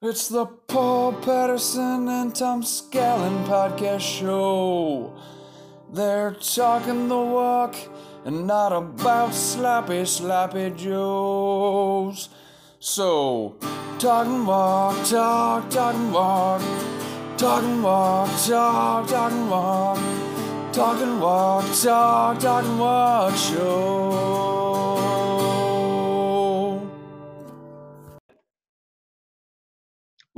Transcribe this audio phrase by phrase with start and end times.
[0.00, 5.12] It's the Paul Patterson and Tom Scallon podcast show.
[5.92, 7.74] They're talking the walk
[8.24, 12.28] and not about sloppy, sloppy joes.
[12.78, 13.56] So,
[13.98, 16.62] talking walk, talk, talking walk,
[17.36, 19.98] talking walk, talk, talking walk,
[20.72, 24.57] talking walk, talk, talking walk show.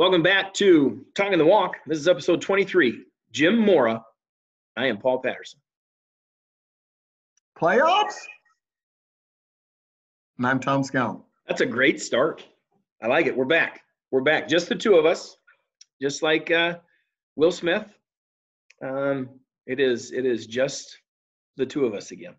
[0.01, 1.77] Welcome back to Talking the Walk.
[1.87, 3.05] This is episode 23.
[3.33, 4.03] Jim Mora.
[4.75, 5.61] I am Paul Patterson.
[7.61, 8.17] Playoffs?
[10.39, 11.21] And I'm Tom Scallon.
[11.47, 12.43] That's a great start.
[13.03, 13.37] I like it.
[13.37, 13.83] We're back.
[14.11, 14.49] We're back.
[14.49, 15.37] Just the two of us,
[16.01, 16.79] just like uh,
[17.37, 17.85] Will Smith.
[18.83, 19.29] Um,
[19.67, 20.13] it is.
[20.13, 20.97] It is just
[21.59, 22.37] the two of us again.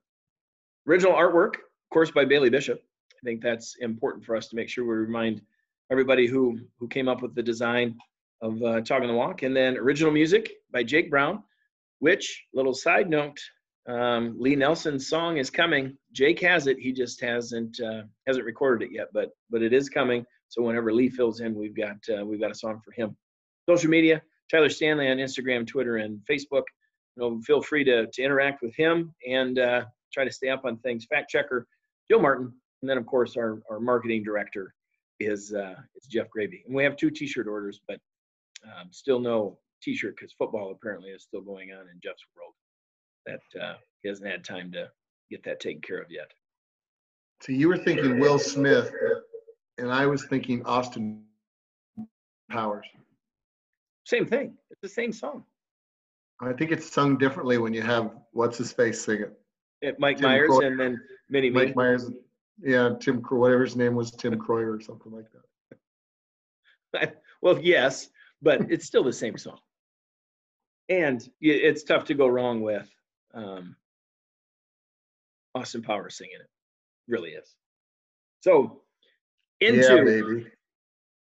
[0.88, 2.82] Original artwork, of course, by Bailey Bishop.
[3.14, 5.44] I think that's important for us to make sure we remind
[5.92, 7.98] everybody who who came up with the design
[8.42, 11.44] of uh, Talking the Walk, and then original music by Jake Brown.
[12.00, 13.40] Which little side note,
[13.88, 15.96] um, Lee Nelson's song is coming.
[16.14, 16.80] Jake has it.
[16.80, 20.26] He just hasn't uh, hasn't recorded it yet, but but it is coming.
[20.48, 23.16] So whenever Lee fills in, we've got uh, we've got a song for him.
[23.70, 26.64] Social media: Tyler Stanley on Instagram, Twitter, and Facebook.
[27.18, 30.66] You know, feel free to to interact with him and uh, try to stay up
[30.66, 31.06] on things.
[31.06, 31.68] Fact checker
[32.10, 34.74] Joe Martin, and then of course our our marketing director
[35.26, 36.64] is uh, is Jeff Gravy.
[36.66, 38.00] And we have two T-shirt orders, but
[38.66, 42.54] um, still no T-shirt because football apparently is still going on in Jeff's world.
[43.26, 44.90] That uh, he hasn't had time to
[45.30, 46.32] get that taken care of yet.
[47.42, 48.92] So you were thinking Will Smith,
[49.78, 51.24] and I was thinking Austin
[52.50, 52.86] Powers.
[54.06, 54.58] Same thing.
[54.70, 55.44] It's the same song.
[56.42, 59.40] I think it's sung differently when you have what's his face sing it.
[59.82, 61.00] It, Mike Tim Myers Croy- and then
[61.30, 61.66] Mini Me.
[61.66, 62.10] Mike Myers,
[62.64, 65.26] yeah, Tim, Cro- whatever his name was, Tim Croyer or something like
[66.92, 67.18] that.
[67.42, 68.10] well, yes,
[68.42, 69.60] but it's still the same song.
[70.90, 72.90] And it's tough to go wrong with
[73.34, 73.76] um,
[75.56, 76.50] Austin Powers singing it.
[77.08, 77.56] Really is.
[78.42, 78.82] So
[79.60, 80.48] into yeah, baby.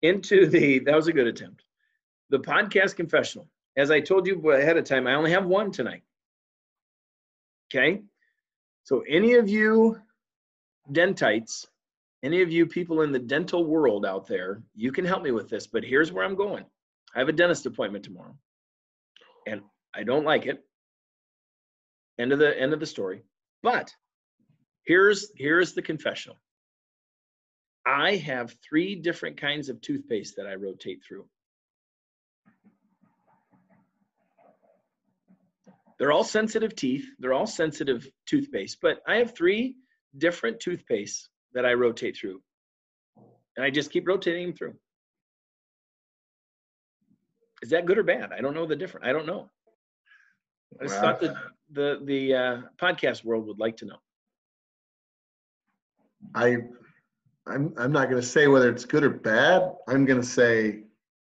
[0.02, 1.64] into the that was a good attempt.
[2.30, 3.48] The podcast confessional.
[3.76, 6.02] As I told you ahead of time, I only have one tonight.
[7.68, 8.02] Okay.
[8.84, 10.00] So any of you
[10.90, 11.66] dentites,
[12.22, 15.48] any of you people in the dental world out there, you can help me with
[15.48, 16.64] this, but here's where I'm going.
[17.14, 18.36] I have a dentist appointment tomorrow.
[19.46, 19.62] And
[19.94, 20.62] I don't like it.
[22.18, 23.22] End of the end of the story.
[23.62, 23.94] But
[24.84, 26.36] here's here's the confessional.
[27.86, 31.26] I have three different kinds of toothpaste that I rotate through.
[35.98, 39.76] They're all sensitive teeth, they're all sensitive toothpaste, but I have three
[40.18, 42.42] different toothpastes that I rotate through.
[43.56, 44.74] And I just keep rotating them through.
[47.62, 48.32] Is that good or bad?
[48.32, 49.06] I don't know the difference.
[49.06, 49.50] I don't know.
[50.80, 51.34] I just thought Wow.
[51.70, 53.96] the the uh, podcast world would like to know.
[56.34, 56.56] I,
[57.46, 59.74] I'm, I'm not going to say whether it's good or bad.
[59.88, 60.82] I'm going to say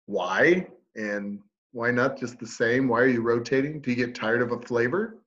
[0.08, 1.40] why and
[1.72, 2.88] why not just the same?
[2.88, 3.80] Why are you rotating?
[3.80, 5.18] Do you get tired of a flavor?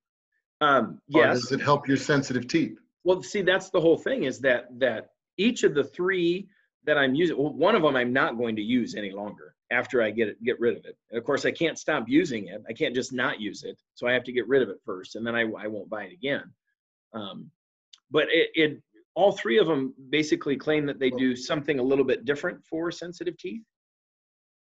[0.60, 1.41] Um, Or yes.
[1.41, 2.78] does it help your sensitive teeth?
[3.04, 6.48] Well, see, that's the whole thing is that that each of the three
[6.84, 10.02] that I'm using, well, one of them I'm not going to use any longer after
[10.02, 10.96] I get it, get rid of it.
[11.10, 12.62] And of course, I can't stop using it.
[12.68, 13.78] I can't just not use it.
[13.94, 16.04] So I have to get rid of it first, and then I, I won't buy
[16.04, 16.44] it again.
[17.12, 17.50] Um,
[18.10, 18.82] but it, it,
[19.14, 22.90] all three of them basically claim that they do something a little bit different for
[22.90, 23.62] sensitive teeth.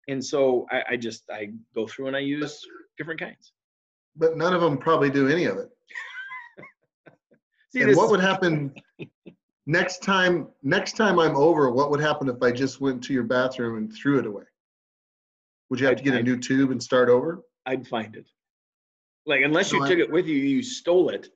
[0.08, 2.60] And so I, I just I go through and I use
[2.98, 3.54] different kinds.
[4.16, 5.70] But none of them probably do any of it.
[7.74, 8.74] See, and what would happen
[9.66, 13.24] next time next time i'm over what would happen if i just went to your
[13.24, 14.44] bathroom and threw it away
[15.70, 18.28] would you have to get a I'd- new tube and start over I'd find it.
[19.28, 21.30] Like unless you No, I- took it with you, you stole it.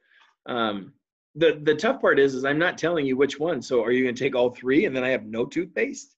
[0.48, 0.92] Um,
[1.36, 3.62] the the tough part is, is I'm not telling you which one.
[3.62, 6.16] So are you going to take all three and then I have no toothpaste?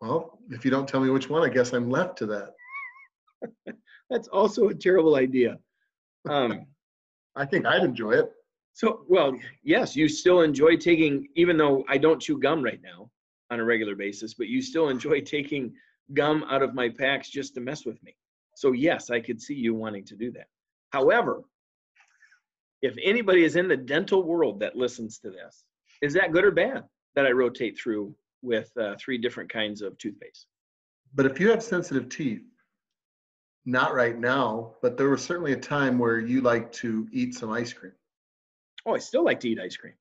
[0.00, 2.50] well if you don't tell me which one i guess i'm left to that
[4.10, 5.58] That's also a terrible idea.
[6.28, 6.66] Um,
[7.36, 8.32] i think i'd enjoy it
[8.72, 13.10] so well, yes, you still enjoy taking, even though I don't chew gum right now
[13.50, 15.74] on a regular basis, but you still enjoy taking
[16.14, 18.16] gum out of my packs just to mess with me.
[18.56, 20.46] So yes, I could see you wanting to do that.
[20.90, 21.42] However,
[22.82, 25.64] if anybody is in the dental world that listens to this,
[26.02, 26.84] is that good or bad
[27.14, 30.46] that I rotate through with uh, three different kinds of toothpaste?
[31.14, 32.42] but if you have sensitive teeth
[33.66, 37.50] not right now but there was certainly a time where you like to eat some
[37.50, 37.92] ice cream
[38.86, 39.92] Oh, I still like to eat ice cream.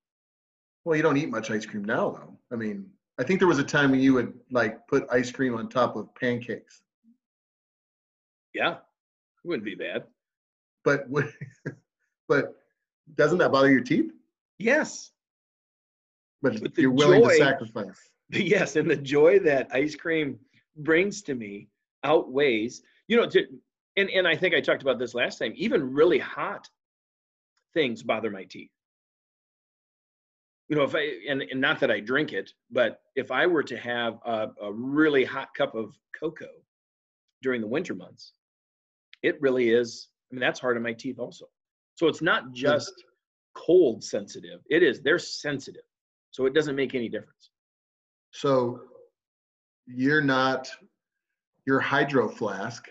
[0.85, 2.89] well you don't eat much ice cream now though i mean
[3.19, 5.97] I think there was a time when you would like put ice cream on top
[5.97, 6.81] of pancakes.
[8.53, 8.77] Yeah, it
[9.43, 10.05] wouldn't be bad.
[10.85, 11.33] But would-
[12.29, 12.55] but
[13.15, 14.13] doesn't that bother your teeth?
[14.57, 15.11] Yes,
[16.41, 18.09] But But you're willing joy- to sacrifice.
[18.29, 20.39] yes, and the joy that ice cream
[20.77, 21.67] brings to me
[22.05, 23.45] outweighs, you know, to,
[23.97, 25.51] and and I think I talked about this last time.
[25.55, 26.69] Even really hot
[27.73, 28.69] things bother my teeth.
[30.69, 33.63] You know, if I and, and not that I drink it, but if I were
[33.63, 36.45] to have a, a really hot cup of cocoa
[37.41, 38.33] during the winter months,
[39.23, 40.09] it really is.
[40.31, 41.45] I mean, that's hard on my teeth also.
[41.95, 42.53] So it's not mm-hmm.
[42.53, 42.93] just
[43.55, 45.81] cold sensitive; it is they're sensitive.
[46.29, 47.49] So it doesn't make any difference.
[48.31, 48.81] So
[49.87, 50.69] you're not
[51.65, 52.87] your hydro flask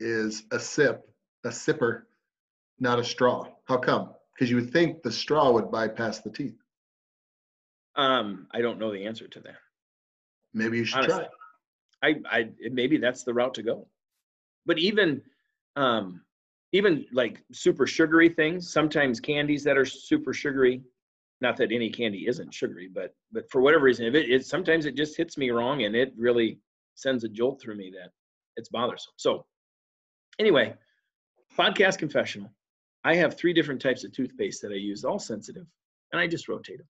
[0.00, 1.08] is a sip,
[1.44, 2.02] a sipper,
[2.78, 3.46] not a straw.
[3.64, 4.10] How come?
[4.34, 6.56] Because you would think the straw would bypass the teeth.
[7.96, 9.56] Um, I don't know the answer to that.
[10.52, 11.24] Maybe you should Honestly,
[12.02, 12.20] try.
[12.30, 13.88] I, I maybe that's the route to go.
[14.66, 15.22] But even,
[15.76, 16.20] um,
[16.72, 20.82] even like super sugary things, sometimes candies that are super sugary.
[21.40, 24.86] Not that any candy isn't sugary, but but for whatever reason, if it, it sometimes
[24.86, 26.58] it just hits me wrong and it really
[26.94, 28.10] sends a jolt through me that
[28.56, 29.12] it's bothersome.
[29.16, 29.44] So
[30.38, 30.74] anyway,
[31.56, 32.50] podcast confessional.
[33.04, 35.66] I have three different types of toothpaste that I use, all sensitive,
[36.12, 36.88] and I just rotate them.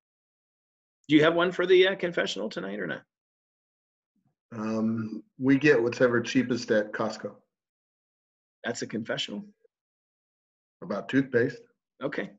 [1.09, 3.03] Do you have one for the uh, confessional tonight or not?
[4.53, 7.33] Um, we get whatever cheapest at Costco
[8.65, 9.45] That's a confessional.
[10.83, 11.61] about toothpaste.
[12.03, 12.31] Okay,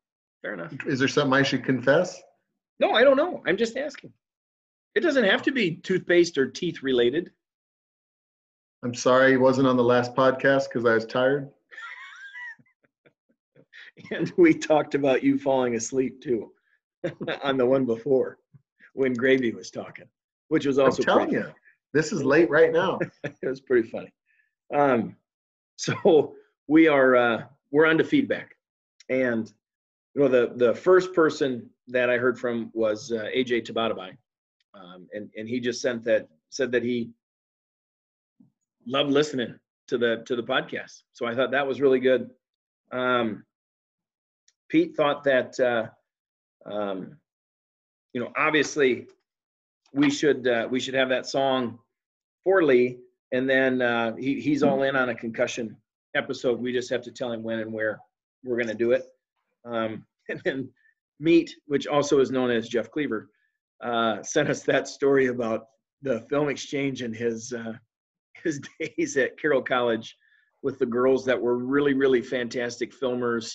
[0.41, 0.73] fair enough.
[0.85, 2.21] Is there something I should confess?
[2.79, 3.43] No, I don't know.
[3.45, 4.13] I'm just asking.
[4.95, 7.31] It doesn't have to be toothpaste or teeth related.
[8.83, 11.49] I'm sorry he wasn't on the last podcast because I was tired.
[14.11, 16.51] And we talked about you falling asleep too
[17.43, 18.37] on the one before
[18.93, 20.05] when Gravy was talking,
[20.49, 21.47] which was also I'm telling you,
[21.93, 22.99] this is late right now.
[23.23, 24.13] it was pretty funny.
[24.71, 25.15] Um,
[25.77, 26.35] so
[26.67, 28.55] we are uh, we're on to feedback,
[29.09, 29.51] and
[30.13, 34.15] you know the the first person that I heard from was uh, AJ Tabatabai,
[34.75, 37.09] um, and and he just sent that said that he
[38.87, 39.55] loved listening
[39.87, 41.03] to the to the podcast.
[41.13, 42.29] So I thought that was really good.
[42.91, 43.43] Um,
[44.69, 45.87] Pete thought that uh,
[46.69, 47.17] um,
[48.13, 49.07] you know obviously
[49.93, 51.79] we should uh, we should have that song
[52.43, 52.97] for Lee,
[53.31, 55.75] and then uh, he he's all in on a concussion
[56.15, 56.59] episode.
[56.59, 57.99] We just have to tell him when and where
[58.43, 59.03] we're going to do it.
[59.65, 60.69] Um, and then
[61.19, 63.29] Meat, which also is known as Jeff Cleaver,
[63.81, 65.65] uh, sent us that story about
[66.01, 67.73] the film exchange and his uh,
[68.43, 70.15] his days at Carroll College
[70.63, 73.53] with the girls that were really really fantastic filmers.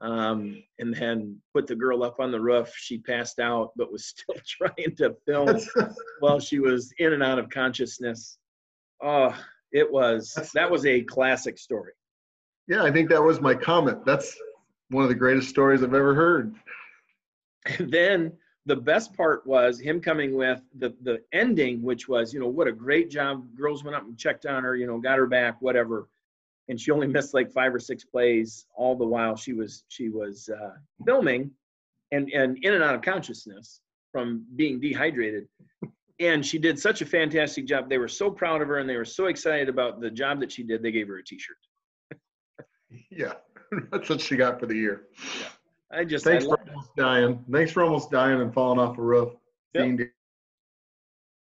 [0.00, 2.72] Um, and then put the girl up on the roof.
[2.76, 5.58] She passed out, but was still trying to film
[6.20, 8.38] while she was in and out of consciousness.
[9.02, 9.36] Oh,
[9.72, 11.92] it was that was a classic story.
[12.68, 14.04] yeah, I think that was my comment.
[14.04, 14.36] That's
[14.90, 16.54] one of the greatest stories I've ever heard.
[17.78, 18.32] And then
[18.68, 22.68] the best part was him coming with the the ending, which was, you know, what
[22.68, 23.46] a great job.
[23.56, 26.08] Girls went up and checked on her, you know, got her back, whatever.
[26.68, 30.10] And she only missed like five or six plays all the while she was she
[30.10, 30.74] was uh,
[31.06, 31.50] filming
[32.12, 33.80] and and in and out of consciousness
[34.12, 35.48] from being dehydrated.
[36.20, 37.88] And she did such a fantastic job.
[37.88, 40.52] They were so proud of her and they were so excited about the job that
[40.52, 40.82] she did.
[40.82, 41.56] They gave her a t-shirt.
[43.10, 43.34] Yeah,
[43.92, 45.06] that's what she got for the year.
[45.90, 46.68] I just Thanks I for it.
[46.68, 47.44] almost dying.
[47.50, 49.32] Thanks for almost dying and falling off a roof.
[49.74, 49.84] Yep.
[49.84, 50.10] Being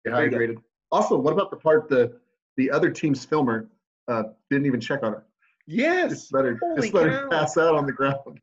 [0.04, 0.58] dehydrated.
[0.92, 2.20] Also, what about the part the
[2.58, 3.68] the other team's filmer
[4.08, 5.26] uh, didn't even check on her?
[5.68, 6.12] Yes.
[6.12, 8.40] Just let her, Holy just let her pass out on the ground.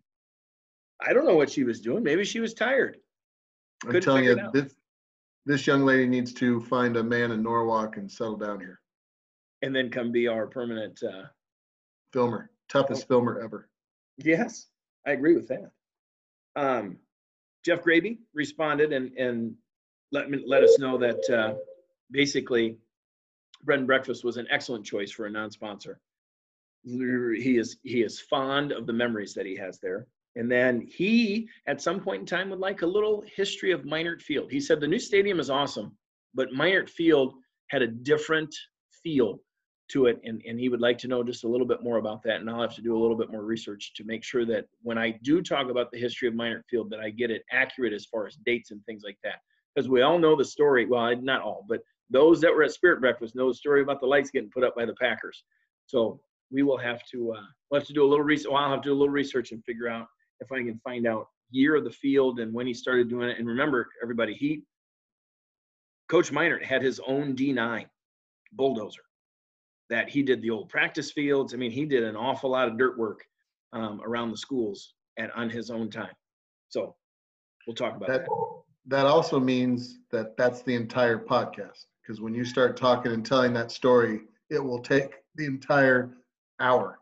[1.07, 2.03] I don't know what she was doing.
[2.03, 2.99] Maybe she was tired.
[3.87, 4.53] I'm telling you, figure it out.
[4.55, 4.75] this
[5.45, 8.81] this young lady needs to find a man in Norwalk and settle down here.
[9.63, 11.25] and then come be our permanent uh
[12.13, 13.69] Filmer, toughest filmer ever.
[14.19, 14.69] yes
[15.07, 15.71] i agree with that
[16.56, 16.97] um
[17.64, 19.54] jeff graby responded and and
[20.11, 21.54] let me let us know that uh
[22.11, 22.76] basically
[23.64, 26.00] bread and breakfast was an excellent choice for a non-sponsor.
[26.85, 30.06] He is he is fond of the memories that he has there.
[30.35, 34.21] And then he at some point in time would like a little history of minert
[34.21, 34.50] field.
[34.50, 35.97] He said the new stadium is awesome
[36.35, 37.35] but minert field
[37.68, 38.54] had a different
[39.02, 39.38] feel
[39.93, 42.23] to it and, and he would like to know just a little bit more about
[42.23, 44.65] that and i'll have to do a little bit more research to make sure that
[44.83, 47.93] when i do talk about the history of minert field that i get it accurate
[47.93, 49.37] as far as dates and things like that.
[49.75, 51.81] Because we all know the story well not all but
[52.11, 54.75] those that were at spirit breakfast know the story about the lights getting put up
[54.75, 55.45] by the packers.
[55.87, 56.21] So
[56.51, 58.83] we will have to uh, we'll have to do a little research well, i'll have
[58.83, 60.07] to do a little research and figure out
[60.41, 63.39] if i can find out year of the field and when he started doing it.
[63.39, 64.63] And remember everybody he
[66.09, 67.87] Coach Minert had his own D9
[68.53, 69.03] bulldozer
[69.93, 71.53] that he did the old practice fields.
[71.53, 73.27] I mean, he did an awful lot of dirt work
[73.75, 76.15] um, around the schools and on his own time.
[76.71, 76.97] So
[77.67, 78.63] we'll talk about That, that.
[78.87, 81.85] that also means that that's the entire podcast.
[82.01, 86.17] Because when you start talking and telling that story, it will take the entire
[86.59, 86.99] hour.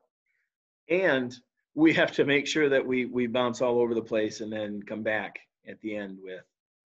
[0.88, 1.32] And
[1.76, 4.82] we have to make sure that we we bounce all over the place and then
[4.82, 6.42] come back at the end with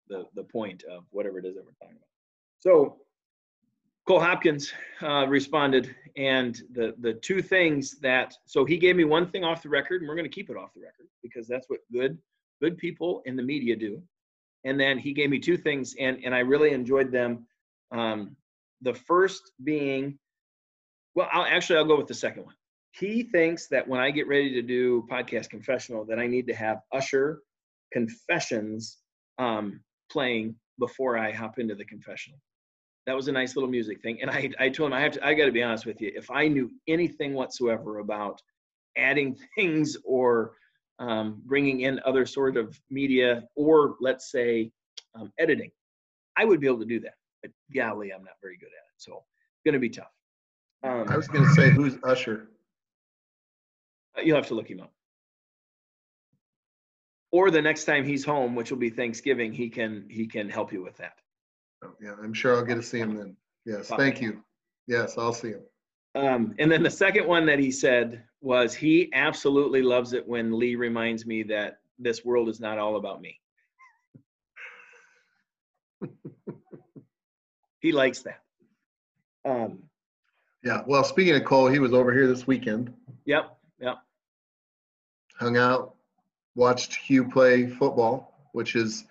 [0.10, 2.08] the the point of whatever it is that we're talking about.
[2.60, 2.98] So
[4.07, 4.71] Cole Hopkins
[5.01, 9.61] uh, responded, and the the two things that so he gave me one thing off
[9.61, 12.17] the record, and we're going to keep it off the record because that's what good
[12.61, 14.01] good people in the media do.
[14.63, 17.45] And then he gave me two things, and and I really enjoyed them.
[17.91, 18.37] Um,
[18.81, 20.17] the first being,
[21.13, 22.55] well, I'll actually I'll go with the second one.
[22.91, 26.55] He thinks that when I get ready to do podcast confessional, that I need to
[26.55, 27.41] have Usher
[27.91, 28.99] confessions
[29.37, 32.39] um, playing before I hop into the confessional
[33.07, 34.21] that was a nice little music thing.
[34.21, 36.11] And I, I told him I have to, I got to be honest with you.
[36.13, 38.41] If I knew anything whatsoever about
[38.97, 40.51] adding things or
[40.99, 44.71] um, bringing in other sort of media or let's say
[45.15, 45.71] um, editing,
[46.37, 47.13] I would be able to do that.
[47.41, 48.97] But golly, I'm not very good at it.
[48.97, 50.11] So it's going to be tough.
[50.83, 52.49] Um, I was going to say, who's Usher?
[54.23, 54.91] you'll have to look him up.
[57.31, 60.73] Or the next time he's home, which will be Thanksgiving, he can he can help
[60.73, 61.13] you with that.
[62.01, 63.36] Yeah, I'm sure I'll get to see him then.
[63.65, 64.43] Yes, thank you.
[64.88, 65.62] Yes, I'll see him.
[66.15, 70.57] Um, and then the second one that he said was he absolutely loves it when
[70.57, 73.39] Lee reminds me that this world is not all about me.
[77.81, 78.41] he likes that.
[79.46, 79.84] Um,
[80.63, 82.93] Yeah, well, speaking of Cole, he was over here this weekend,
[83.25, 83.98] yep, yep.
[85.39, 85.96] hung out,
[86.55, 89.05] watched Hugh play football, which is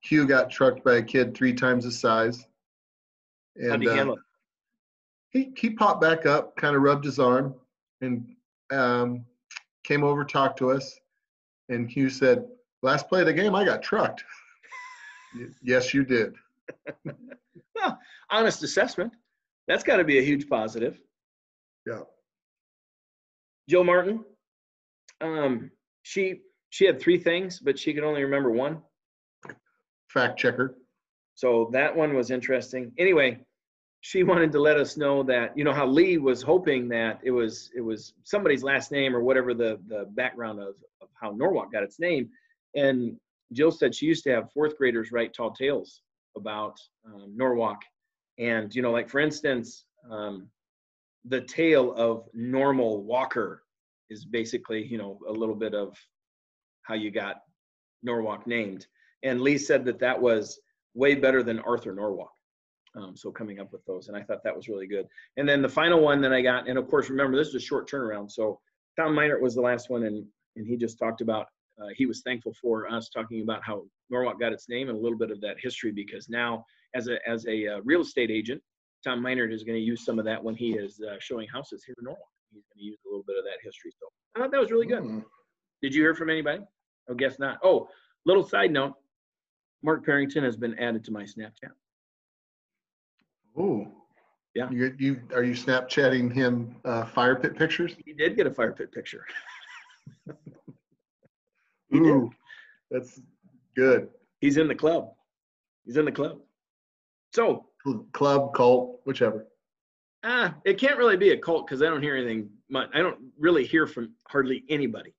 [0.00, 2.46] Hugh got trucked by a kid three times his size.
[3.60, 4.20] How'd And he uh, handle it?
[5.30, 7.54] he he popped back up, kind of rubbed his arm,
[8.00, 8.34] and
[8.70, 9.24] um,
[9.84, 10.98] came over, talked to us.
[11.68, 12.46] And Hugh said,
[12.82, 14.24] "Last play of the game, I got trucked."
[15.62, 16.34] Yes, you did.
[17.74, 17.98] Well,
[18.30, 19.12] honest assessment.
[19.66, 20.98] That's got to be a huge positive.
[21.86, 22.00] Yeah.
[23.68, 24.24] Jill Martin,
[25.20, 25.70] um,
[26.02, 26.40] she
[26.70, 28.82] she had three things, but she could only remember one.
[30.08, 30.76] Fact checker.
[31.34, 32.92] So that one was interesting.
[32.98, 33.38] Anyway,
[34.00, 37.30] she wanted to let us know that you know how Lee was hoping that it
[37.30, 41.72] was it was somebody's last name or whatever the the background of, of how Norwalk
[41.72, 42.28] got its name.
[42.74, 43.16] And
[43.52, 46.02] Jill said she used to have fourth graders write tall tales
[46.36, 47.80] about um, Norwalk,
[48.38, 50.48] and you know like for instance, um,
[51.24, 53.62] the tale of Normal Walker
[54.10, 55.96] is basically you know a little bit of
[56.82, 57.42] how you got
[58.02, 58.86] Norwalk named.
[59.22, 60.60] And Lee said that that was
[60.94, 62.32] way better than Arthur Norwalk.
[62.96, 65.06] Um, so coming up with those, and I thought that was really good.
[65.36, 67.60] And then the final one that I got, and of course, remember this is a
[67.60, 68.30] short turnaround.
[68.30, 68.58] So
[68.98, 70.24] Tom Minert was the last one, and
[70.56, 71.46] and he just talked about
[71.80, 75.00] uh, he was thankful for us talking about how Norwalk got its name and a
[75.00, 78.60] little bit of that history because now as a as a uh, real estate agent,
[79.04, 81.84] Tom Minert is going to use some of that when he is uh, showing houses
[81.84, 82.28] here in Norwalk.
[82.52, 83.92] He's going to use a little bit of that history.
[84.00, 85.02] So I thought that was really good.
[85.02, 85.24] Mm.
[85.82, 86.60] Did you hear from anybody?
[87.08, 87.58] I guess not.
[87.62, 87.88] Oh,
[88.24, 88.94] little side note.
[89.82, 91.70] Mark Parrington has been added to my Snapchat.
[93.56, 93.86] Oh,
[94.54, 94.70] Yeah.
[94.70, 97.94] You, you are you Snapchatting him uh, fire pit pictures?
[98.04, 99.24] He did get a fire pit picture.
[101.90, 102.06] He did.
[102.08, 102.30] Ooh,
[102.90, 103.18] that's
[103.74, 104.10] good.
[104.42, 105.12] He's in the club.
[105.86, 106.40] He's in the club.
[107.32, 107.64] So,
[108.12, 109.46] Club, cult, whichever.
[110.22, 112.90] ah, it can't really be a cult because I don't hear anything much.
[112.92, 115.14] I don't really hear from hardly anybody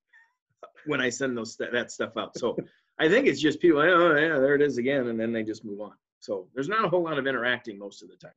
[0.85, 2.37] when I send those that stuff out.
[2.37, 2.55] So
[3.00, 3.79] I think it's just people.
[3.79, 5.94] Oh yeah, there it is again, and then they just move on.
[6.20, 8.32] So there's not a whole lot of interacting most of the time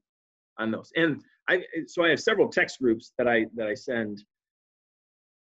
[0.59, 0.93] on those.
[0.97, 4.25] And I so I have several text groups that I that I send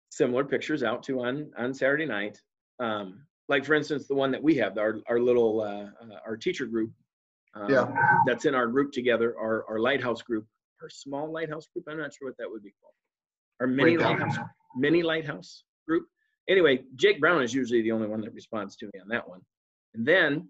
[0.09, 2.39] similar pictures out to on on Saturday night.
[2.79, 6.37] Um, like for instance, the one that we have, our our little uh, uh, our
[6.37, 6.91] teacher group.
[7.55, 7.87] Um, Yeah.
[8.25, 10.47] That's in our group together, our our lighthouse group,
[10.81, 11.85] our small lighthouse group.
[11.87, 12.93] I'm not sure what that would be called.
[13.59, 14.37] Our mini lighthouse
[14.75, 16.07] mini lighthouse group.
[16.49, 19.39] Anyway, Jake Brown is usually the only one that responds to me on that one.
[19.93, 20.49] And then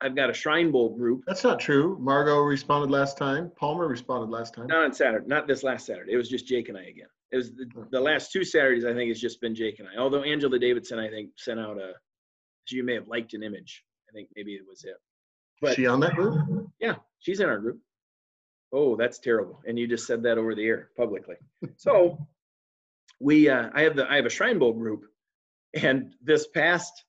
[0.00, 1.22] I've got a Shrine Bowl group.
[1.26, 1.96] That's not true.
[2.00, 3.50] Margot responded last time.
[3.56, 4.66] Palmer responded last time.
[4.66, 6.12] Not on Saturday, not this last Saturday.
[6.12, 7.06] It was just Jake and I again.
[7.30, 8.84] It was the, the last two Saturdays.
[8.84, 10.00] I think it's just been Jake and I.
[10.00, 11.92] Although Angela Davidson, I think, sent out a.
[12.68, 13.82] You may have liked an image.
[14.08, 14.94] I think maybe it was it.
[15.60, 16.68] But she on that group?
[16.80, 17.78] yeah, she's in our group.
[18.72, 19.60] Oh, that's terrible.
[19.66, 21.36] And you just said that over the air publicly.
[21.76, 22.18] So
[23.22, 25.04] we uh, I have the I have a Shrine Bowl group,
[25.74, 27.04] and this past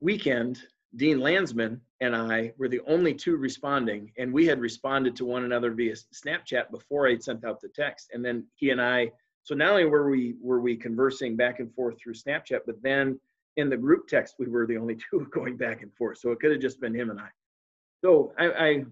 [0.00, 0.62] weekend
[0.96, 5.44] Dean Landsman and I were the only two responding, and we had responded to one
[5.44, 8.10] another via Snapchat before I sent out the text.
[8.12, 9.12] And then he and I,
[9.42, 13.20] so not only were we were we conversing back and forth through Snapchat, but then
[13.58, 16.18] in the group text we were the only two going back and forth.
[16.18, 17.28] So it could have just been him and I.
[18.02, 18.84] So I, I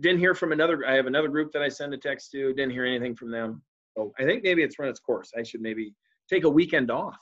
[0.00, 0.84] didn't hear from another.
[0.86, 2.52] I have another group that I send a text to.
[2.54, 3.62] Didn't hear anything from them.
[3.96, 5.32] So I think maybe it's run its course.
[5.36, 5.94] I should maybe
[6.28, 7.18] take a weekend off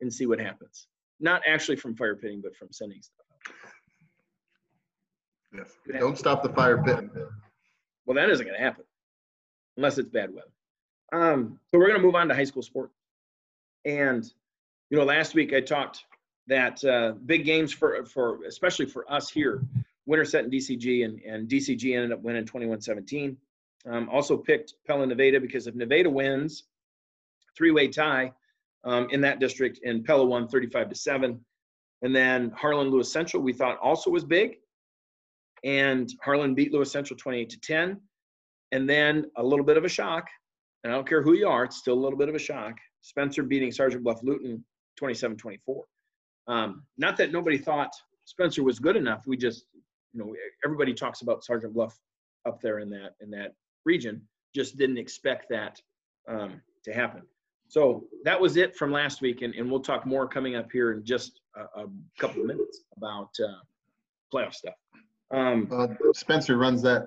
[0.00, 0.86] and see what happens.
[1.20, 3.26] Not actually from fire pitting, but from sending stuff.
[5.54, 5.70] Yes.
[5.98, 7.08] Don't stop the fire pit.
[8.04, 8.84] Well, that isn't going to happen
[9.76, 10.50] unless it's bad weather.
[11.12, 12.90] Um, so we're going to move on to high school sport.
[13.84, 14.24] And
[14.90, 16.04] you know, last week I talked
[16.48, 19.62] that uh, big games for for especially for us here,
[20.06, 23.36] Winterset and DCG, and and DCG ended up winning 21-17.
[23.90, 26.64] Um, also picked Pella Nevada because if Nevada wins,
[27.56, 28.32] three-way tie
[28.84, 31.44] um, in that district, and Pella won 35 to seven.
[32.02, 34.56] And then Harlan Lewis Central we thought also was big,
[35.64, 38.00] and Harlan beat Lewis Central 28 to 10.
[38.72, 40.26] And then a little bit of a shock,
[40.82, 42.74] and I don't care who you are, it's still a little bit of a shock.
[43.00, 44.64] Spencer beating Sergeant Bluff Luton
[44.98, 45.84] 27 24.
[46.48, 47.90] Um, not that nobody thought
[48.24, 49.24] Spencer was good enough.
[49.26, 49.66] We just,
[50.12, 51.96] you know, everybody talks about Sergeant Bluff
[52.46, 53.52] up there in that in that
[53.86, 54.20] region.
[54.54, 55.80] Just didn't expect that
[56.28, 57.22] um, to happen.
[57.68, 60.92] So that was it from last week, and, and we'll talk more coming up here
[60.92, 61.86] in just a, a
[62.18, 63.58] couple of minutes about uh,
[64.32, 64.74] playoff stuff.
[65.32, 67.06] Um, Uh, Spencer runs that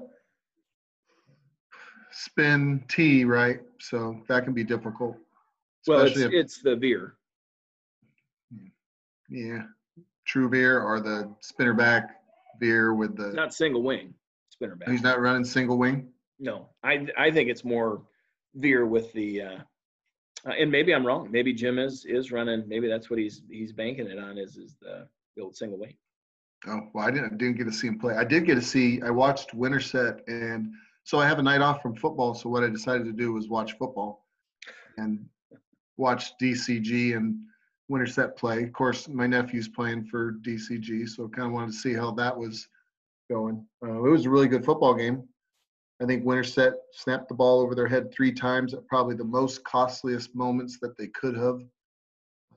[2.12, 3.60] spin T, right?
[3.80, 5.16] So that can be difficult.
[5.88, 7.16] well, it's, if, it's the veer.
[9.30, 9.64] yeah,
[10.28, 12.18] true veer or the spinner back
[12.60, 14.14] veer with the, Not single wing
[14.50, 14.90] spinner back.
[14.90, 16.10] he's not running single wing.
[16.40, 18.02] No, I I think it's more
[18.56, 19.58] veer with the, uh,
[20.46, 21.30] uh, and maybe I'm wrong.
[21.32, 22.64] Maybe Jim is is running.
[22.68, 25.96] Maybe that's what he's he's banking it on is is the, the old single wing.
[26.68, 28.16] Oh, well, I didn't, didn't get to see him play.
[28.16, 30.74] I did get to see, I watched Winterset and
[31.06, 32.34] so I have a night off from football.
[32.34, 34.26] So what I decided to do was watch football
[34.98, 35.26] and
[35.98, 37.38] watch DCG and
[37.88, 38.64] Winterset play.
[38.64, 42.38] Of course, my nephew's playing for DCG, so kind of wanted to see how that
[42.38, 42.68] was
[43.30, 43.66] going.
[43.84, 45.24] Uh, it was a really good football game.
[46.02, 49.64] I think Winterset snapped the ball over their head three times at probably the most
[49.64, 51.62] costliest moments that they could have.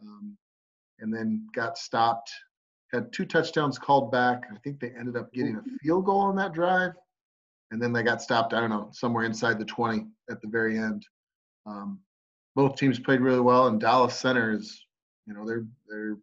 [0.01, 0.37] Um,
[1.01, 2.31] and then got stopped
[2.93, 4.45] had two touchdowns called back.
[4.53, 6.93] I think they ended up getting a field goal on that drive.
[7.71, 10.79] And then they got stopped, I don't know, somewhere inside the 20 at the very
[10.79, 11.07] end.
[11.65, 12.01] Um,
[12.55, 14.85] both teams played really well, and Dallas Center is,
[15.27, 16.17] you know, they're they're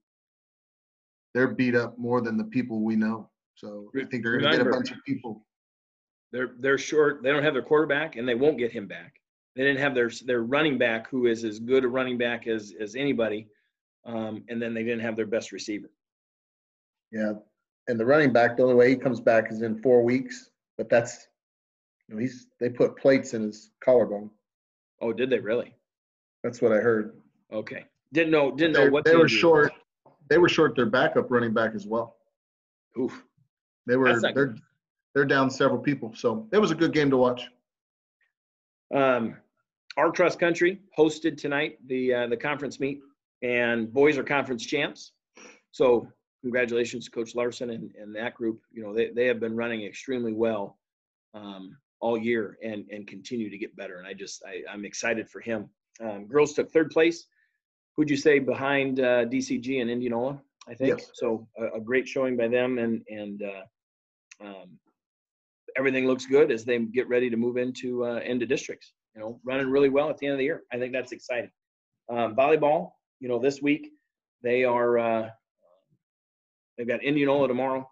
[1.33, 3.31] they're beat up more than the people we know.
[3.55, 5.43] So I think they're going to get a bunch of people.
[6.31, 7.23] They're they're short.
[7.23, 9.19] They don't have their quarterback, and they won't get him back.
[9.55, 12.73] They didn't have their their running back, who is as good a running back as
[12.79, 13.47] as anybody,
[14.05, 15.89] um, and then they didn't have their best receiver.
[17.11, 17.33] Yeah,
[17.87, 20.51] and the running back, the only way he comes back is in four weeks.
[20.77, 21.27] But that's,
[22.07, 24.29] you know, he's they put plates in his collarbone.
[25.01, 25.75] Oh, did they really?
[26.43, 27.17] That's what I heard.
[27.51, 29.73] Okay, didn't know didn't know what they were short.
[30.29, 32.17] They were short their backup running back as well.
[32.99, 33.23] Oof.
[33.87, 34.35] They were That's not
[35.13, 36.13] they're down several people.
[36.15, 37.47] So it was a good game to watch.
[38.93, 39.35] Um,
[39.97, 42.99] our cross country hosted tonight the uh, the conference meet,
[43.41, 45.11] and boys are conference champs.
[45.71, 46.07] So
[46.41, 48.61] congratulations, to Coach Larson and, and that group.
[48.71, 50.77] You know they, they have been running extremely well
[51.33, 53.97] um, all year and and continue to get better.
[53.97, 55.69] And I just I, I'm excited for him.
[56.01, 57.25] Um, girls took third place.
[57.97, 60.39] Who'd you say behind uh, DCG and Indianola?
[60.67, 61.11] I think Yes.
[61.13, 61.47] so.
[61.57, 64.79] A, a great showing by them, and and uh, um,
[65.79, 68.93] everything looks good as they get ready to move into uh, into districts.
[69.15, 70.63] You know, running really well at the end of the year.
[70.71, 71.49] I think that's exciting.
[72.11, 73.89] Um, volleyball, you know, this week
[74.43, 75.29] they are uh,
[76.77, 77.89] they've got Indianola tomorrow,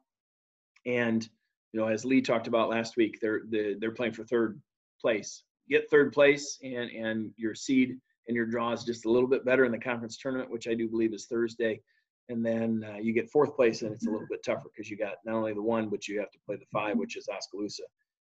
[0.86, 1.28] and
[1.72, 4.62] you know, as Lee talked about last week, they're they're, they're playing for third
[5.02, 5.44] place.
[5.70, 7.98] Get third place, and and your seed
[8.28, 10.74] and your draw is just a little bit better in the conference tournament, which I
[10.74, 11.82] do believe is Thursday.
[12.30, 14.98] And then uh, you get fourth place, and it's a little bit tougher because you
[14.98, 17.84] got not only the one, but you have to play the five, which is Oskaloosa.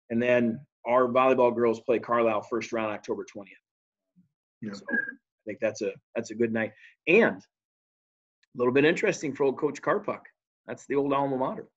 [0.10, 3.46] And then our volleyball girls play Carlisle first round October 20th.
[4.62, 4.74] Yeah.
[4.74, 4.96] So I
[5.46, 6.74] think that's a that's a good night.
[7.08, 10.22] And a little bit interesting for old Coach Carpuck.
[10.68, 11.68] That's the old alma mater.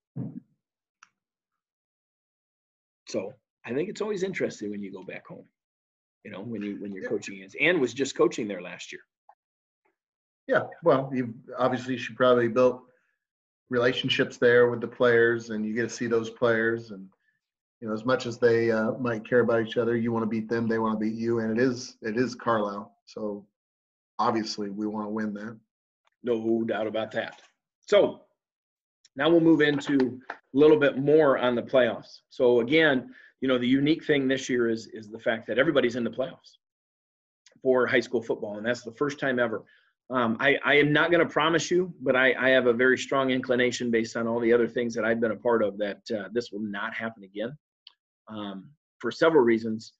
[3.08, 3.32] So
[3.64, 5.44] I think it's always interesting when you go back home.
[6.24, 7.08] You know, when you when you're Yeah.
[7.08, 9.00] coaching and was just coaching there last year.
[10.50, 12.82] Yeah, well, you obviously she probably built
[13.68, 16.90] relationships there with the players, and you get to see those players.
[16.90, 17.06] And
[17.80, 20.28] you know, as much as they uh, might care about each other, you want to
[20.28, 22.92] beat them, they want to beat you, and it is it is Carlisle.
[23.06, 23.46] So
[24.18, 25.56] obviously, we want to win that.
[26.24, 27.40] No doubt about that.
[27.86, 28.22] So
[29.14, 32.22] Now we'll move into a little bit more on the playoffs.
[32.28, 35.94] So again, you know, the unique thing this year is is the fact that everybody's
[35.94, 36.58] in the playoffs
[37.62, 39.62] for high school football, and that's the first time ever.
[40.10, 42.98] Um, I, I am not going to promise you, but I, I have a very
[42.98, 46.00] strong inclination based on all the other things that I've been a part of that
[46.12, 47.56] uh, this will not happen again
[48.28, 49.92] um, for several reasons.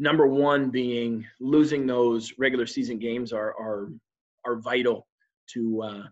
[0.00, 3.92] Number one being losing those regular season games are are
[4.44, 5.06] are vital
[5.50, 6.02] to uh,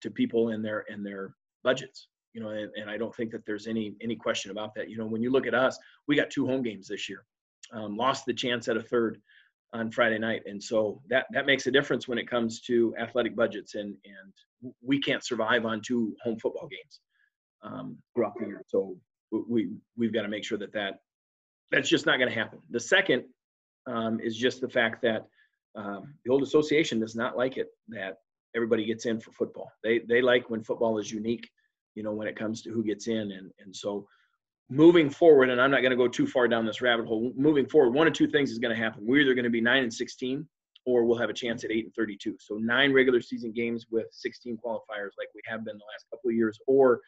[0.00, 2.08] to people in their in their budgets.
[2.32, 4.88] You know, and, and I don't think that there's any any question about that.
[4.88, 7.24] You know, when you look at us, we got two home games this year,
[7.72, 9.20] um, lost the chance at a third
[9.72, 13.36] on Friday night, and so that that makes a difference when it comes to athletic
[13.36, 17.00] budgets, and and we can't survive on two home football games
[17.62, 18.62] um, throughout the year.
[18.66, 18.96] So
[19.30, 21.00] we we've got to make sure that that
[21.70, 22.60] that's just not going to happen.
[22.70, 23.24] The second
[23.86, 25.26] um, is just the fact that
[25.76, 28.18] um, the old association does not like it that
[28.56, 29.70] everybody gets in for football.
[29.84, 31.48] They they like when football is unique,
[31.94, 34.06] you know, when it comes to who gets in, and and so
[34.70, 37.32] moving forward, and I'm not going to go too far down this rabbit hole.
[37.36, 39.06] Moving forward, one of two things is going to happen.
[39.06, 40.46] We're either going to be nine and 16,
[40.86, 42.36] or we'll have a chance at eight and 32.
[42.40, 46.30] So nine regular season games with 16 qualifiers, like we have been the last couple
[46.30, 47.00] of years, or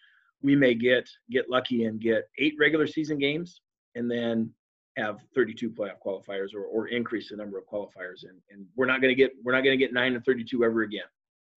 [0.42, 3.60] we may get get lucky and get eight regular season games
[3.94, 4.50] and then
[4.96, 9.00] have 32 playoff qualifiers or, or increase the number of qualifiers and, and we're not
[9.00, 11.04] going to get we're not going to get 9 and 32 ever again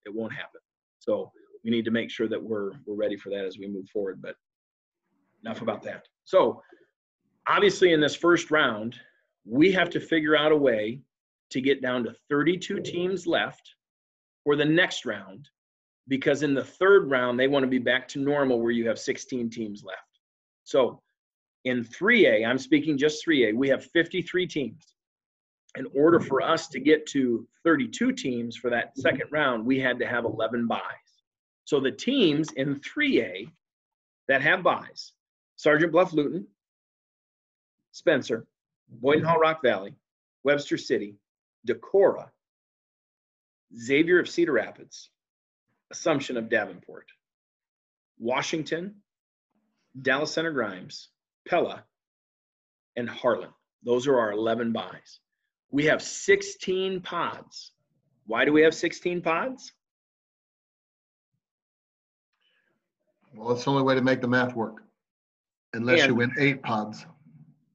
[0.05, 0.61] it won't happen
[0.99, 1.31] so
[1.63, 4.21] we need to make sure that we're we're ready for that as we move forward
[4.21, 4.35] but
[5.43, 6.61] enough about that so
[7.47, 8.95] obviously in this first round
[9.45, 10.99] we have to figure out a way
[11.49, 13.75] to get down to 32 teams left
[14.43, 15.49] for the next round
[16.07, 18.99] because in the third round they want to be back to normal where you have
[18.99, 19.99] 16 teams left
[20.63, 21.01] so
[21.65, 24.95] in 3A, I'm speaking just 3A, we have 53 teams.
[25.77, 29.97] In order for us to get to 32 teams for that second round, we had
[29.99, 30.81] to have 11 buys.
[31.65, 33.47] So the teams in 3A
[34.27, 35.13] that have byes,
[35.55, 36.47] Sergeant Bluff Luton,
[37.91, 38.45] Spencer,
[38.89, 39.95] Boyden Hull Rock Valley,
[40.43, 41.15] Webster City,
[41.67, 42.29] Decorah,
[43.75, 45.09] Xavier of Cedar Rapids,
[45.91, 47.07] Assumption of Davenport,
[48.19, 48.95] Washington,
[50.01, 51.09] Dallas Center Grimes,
[51.47, 51.83] Pella,
[52.95, 53.49] and Harlan.
[53.83, 55.19] Those are our 11 buys.
[55.71, 57.71] We have 16 pods.
[58.25, 59.71] Why do we have 16 pods?
[63.35, 64.83] Well, it's the only way to make the math work.
[65.73, 67.05] Unless you win eight pods.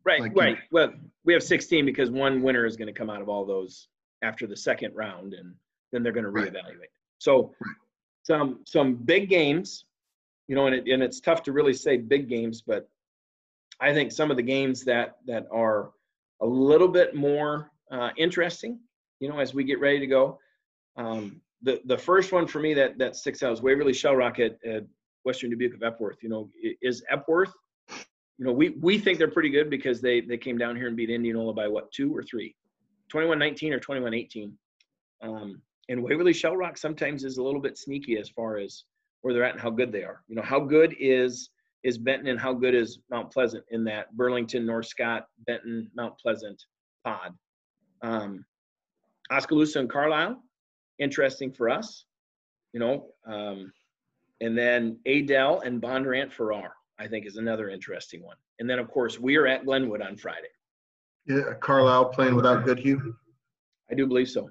[0.05, 0.59] Right, Like you- right.
[0.71, 0.93] Well,
[1.25, 3.89] we have 16 because one winner is going to come out of all those
[4.23, 5.55] after the second round, and
[5.93, 6.53] then they're going to Right.
[6.53, 6.91] reevaluate.
[7.19, 7.77] So, Right.
[8.23, 9.85] some some big games,
[10.47, 12.89] you know, and it, and it's tough to really say big games, but
[13.81, 15.93] I think some of the games that that are
[16.41, 18.79] a little bit more uh, interesting,
[19.21, 20.39] you know, as we get ready to go.
[20.97, 24.39] Um, the the first one for me that that sticks out is Waverly Shell Rock
[24.39, 24.85] at, at
[25.25, 26.23] Western Dubuque of Epworth.
[26.23, 27.53] You know, i- is Epworth
[28.39, 30.97] you know, we we think they're pretty good because they they came down here and
[30.97, 32.55] beat Indianola by what two or three,
[33.13, 34.53] 21-19 or 21-18.
[35.23, 38.85] Um, and Waverly Shell Rock sometimes is a little bit sneaky as far as
[39.23, 40.23] where they're at and how good they are.
[40.29, 41.51] You know, how good is
[41.83, 46.19] is Benton and how good is Mount Pleasant in that Burlington, North Scott, Benton, Mount
[46.19, 46.63] Pleasant
[47.05, 47.35] pod.
[48.03, 48.45] Um,
[49.33, 50.43] Oskaloosa and Carlisle,
[50.99, 52.05] interesting for us.
[52.73, 53.73] You know, um,
[54.41, 56.73] and then Adel and Bondurant Farrar.
[56.99, 58.37] I think is another interesting one.
[58.59, 60.49] And then of course we are at Glenwood on Friday.
[61.27, 63.15] Yeah, Carlisle playing without Goodhue.
[63.91, 64.51] I do believe so.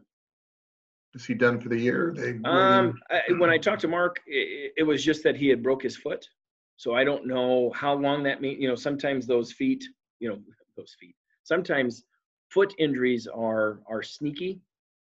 [1.13, 2.13] Is he done for the year?
[2.15, 5.63] They Um, I, when I talked to Mark, it, it was just that he had
[5.63, 6.27] broke his foot.
[6.75, 8.61] So I don't know how long that means.
[8.61, 9.83] You know, sometimes those feet,
[10.19, 10.37] you know,
[10.77, 11.15] those feet.
[11.43, 12.03] Sometimes
[12.49, 14.61] foot injuries are are sneaky,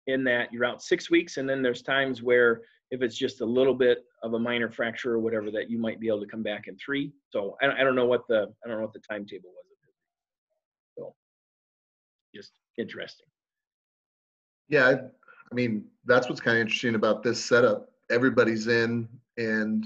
[0.09, 3.45] in that you're out six weeks, and then there's times where if it's just a
[3.45, 6.43] little bit of a minor fracture or whatever, that you might be able to come
[6.43, 7.13] back in three.
[7.31, 9.65] So I, don't- I don't know what the I don't know what the timetable was.
[10.99, 11.15] So
[12.35, 13.27] just interesting.
[14.69, 17.89] Yeah, I, I mean, that's what's kind of interesting about this setup.
[18.11, 19.85] Everybody's in, and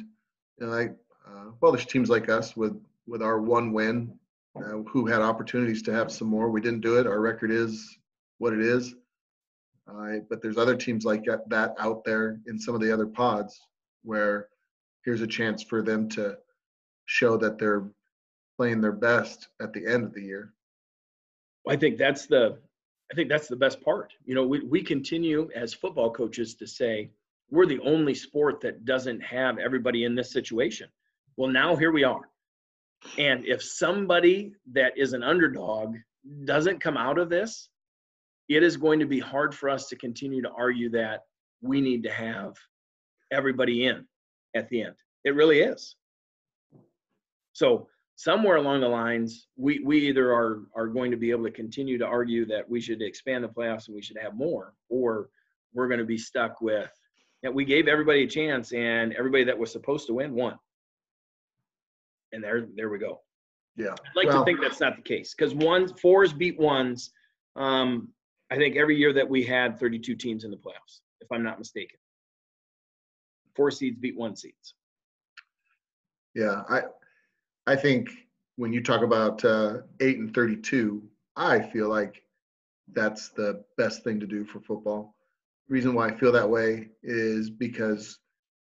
[0.59, 4.13] you know, like, uh, well, there's teams like us with with our one win,
[4.57, 6.51] uh, who had opportunities to have some more.
[6.51, 7.07] We didn't do it.
[7.07, 7.99] Our record is
[8.39, 8.95] what it is.
[9.93, 13.61] Uh, but there's other teams like that- out there in some of the other pods
[14.03, 14.49] where
[15.05, 16.39] here's a chance for them to
[17.07, 17.91] show that they're
[18.57, 20.53] playing their best at the end of the year.
[21.69, 22.59] I think that's the
[23.11, 24.15] I think that's the best part.
[24.25, 27.11] You know, we, we continue as football coaches to say
[27.51, 30.89] we're the only sport that doesn't have everybody in this situation.
[31.37, 32.31] Well, now here we are.
[33.19, 35.97] And if somebody that is an underdog
[36.45, 37.69] doesn't come out of this,
[38.57, 41.23] it is going to be hard for us to continue to argue that
[41.61, 42.55] we need to have
[43.33, 44.07] everybody in
[44.55, 44.95] at the end.
[45.25, 45.97] It really is.
[47.53, 51.51] So somewhere along the lines, we we either are are going to be able to
[51.51, 55.29] continue to argue that we should expand the playoffs and we should have more, or
[55.75, 56.91] we're going to be stuck with
[57.43, 60.57] that we gave everybody a chance and everybody that was supposed to win won.
[62.33, 63.21] And there there we go.
[63.77, 63.93] Yeah.
[63.93, 67.13] I'd like Well- to think that's not the case because ones fours beat ones.
[67.57, 68.09] Um,
[68.53, 71.59] I think every year that we had 32 teams in the playoffs, if I'm not
[71.59, 71.99] mistaken.
[73.57, 74.75] Four seeds beat one seeds.
[76.35, 76.83] Yeah, I,
[77.67, 78.11] I think
[78.57, 81.03] when you talk about uh, eight and thirty-two,
[81.35, 82.23] I feel like
[82.93, 85.15] that's the best thing to do for football.
[85.71, 88.19] Reason why I feel that way is because,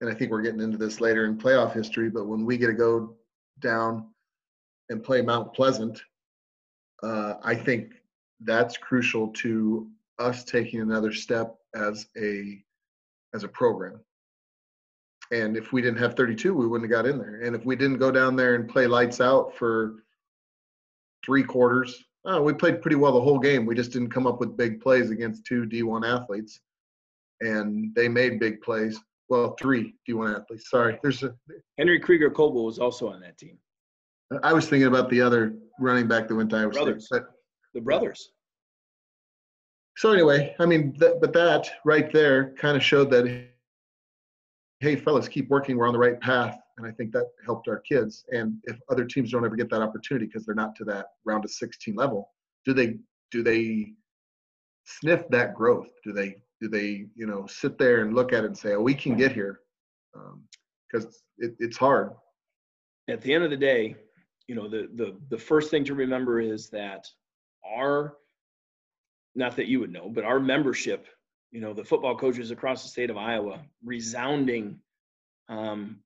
[0.01, 2.67] and I think we're getting into this later in playoff history, but when we get
[2.67, 3.15] to go
[3.61, 4.09] down
[4.89, 6.01] and play Mount Pleasant,
[7.05, 7.93] uh, I think
[8.41, 12.63] that's crucial to us taking another step as a
[13.35, 14.01] as a program.
[15.31, 17.43] And if we didn't have 32, we wouldn't have got in there.
[17.43, 19.97] And if we didn't go down there and play lights out for
[21.25, 23.67] three quarters, oh, we played pretty well the whole game.
[23.67, 26.61] We just didn't come up with big plays against two D1 athletes.
[27.41, 28.99] And they made big plays.
[29.29, 30.71] Well, three D1 athletes.
[30.71, 30.99] Sorry.
[31.03, 31.35] There's a,
[31.77, 33.59] Henry Krieger Coble was also on that team.
[34.43, 37.05] I was thinking about the other running back that went to Iowa State.
[37.11, 37.29] But
[37.79, 38.33] The brothers.
[39.97, 43.51] so anyway, I mean, that, but that right there kind of showed that,
[44.81, 45.77] hey, fellas, keep working.
[45.77, 48.25] We're on the right path, and I think that helped our kids.
[48.33, 51.45] And if other teams don't ever get that opportunity because they're not to that round
[51.45, 52.33] of 16 level,
[52.67, 52.97] do they
[53.31, 53.93] do they
[54.85, 55.91] sniff that growth?
[56.03, 58.81] Do they do they you know sit there and look at it and say, oh,
[58.81, 59.61] we can get here?
[60.17, 60.43] Um,
[60.91, 62.11] because it, it's hard.
[63.09, 63.95] At the end of the day,
[64.49, 67.07] you know, the the the first thing to remember is that
[67.67, 68.17] our
[69.35, 71.07] not that you would know, but our membership,
[71.53, 74.81] you know, the football coaches across the state of Iowa, resounding
[75.49, 76.01] um,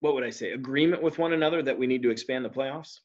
[0.00, 2.98] what would I say, agreement with one another that we need to expand the playoffs.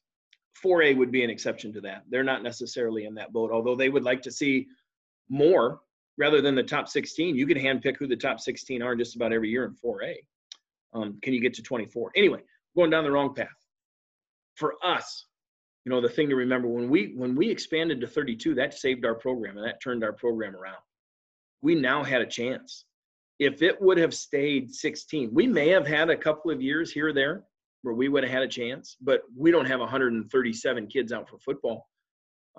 [0.64, 2.02] 4A would be an exception to that.
[2.10, 4.66] They're not necessarily in that boat, although they would like to see
[5.28, 5.78] more
[6.18, 7.36] rather than the top 16.
[7.36, 10.16] You can handpick who the top 16 are just about every year in 4A.
[10.92, 12.10] Um, can you get to 24?
[12.16, 12.40] Anyway,
[12.74, 13.46] going down the wrong path.
[14.56, 15.24] For us,
[15.88, 19.06] you know, the thing to remember when we when we expanded to 32, that saved
[19.06, 20.82] our program and that turned our program around.
[21.62, 22.84] We now had a chance
[23.38, 27.08] if it would have stayed 16, we may have had a couple of years here
[27.08, 27.44] or there
[27.80, 31.38] where we would have had a chance, but we don't have 137 kids out for
[31.38, 31.88] football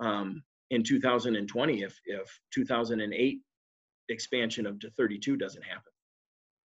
[0.00, 3.38] um, in 2020 if if 2008
[4.08, 5.92] expansion of to 32 doesn't happen.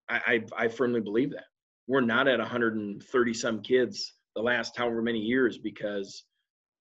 [0.07, 1.47] I, I, I firmly believe that
[1.87, 6.23] we're not at 130 some kids the last however many years because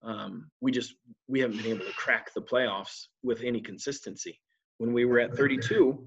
[0.03, 0.95] um, we just
[1.29, 4.41] we haven't been able to crack the playoffs with any consistency.
[4.79, 6.05] When we were at 32,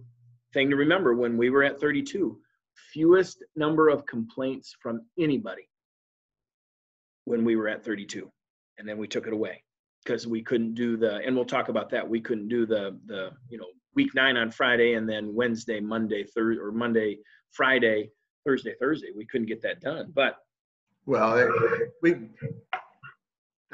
[0.56, 2.40] thing to remember when we were at 32
[2.94, 5.70] fewest number of complaints from anybody
[7.26, 8.32] when we were at 32
[8.78, 9.62] and then we took it away
[10.04, 13.32] because we couldn't do the and we'll talk about that we couldn't do the the
[13.50, 17.18] you know week nine on friday and then wednesday monday thursday or monday
[17.52, 18.10] friday
[18.46, 20.38] thursday thursday we couldn't get that done but
[21.06, 21.50] Well,
[22.02, 22.16] we,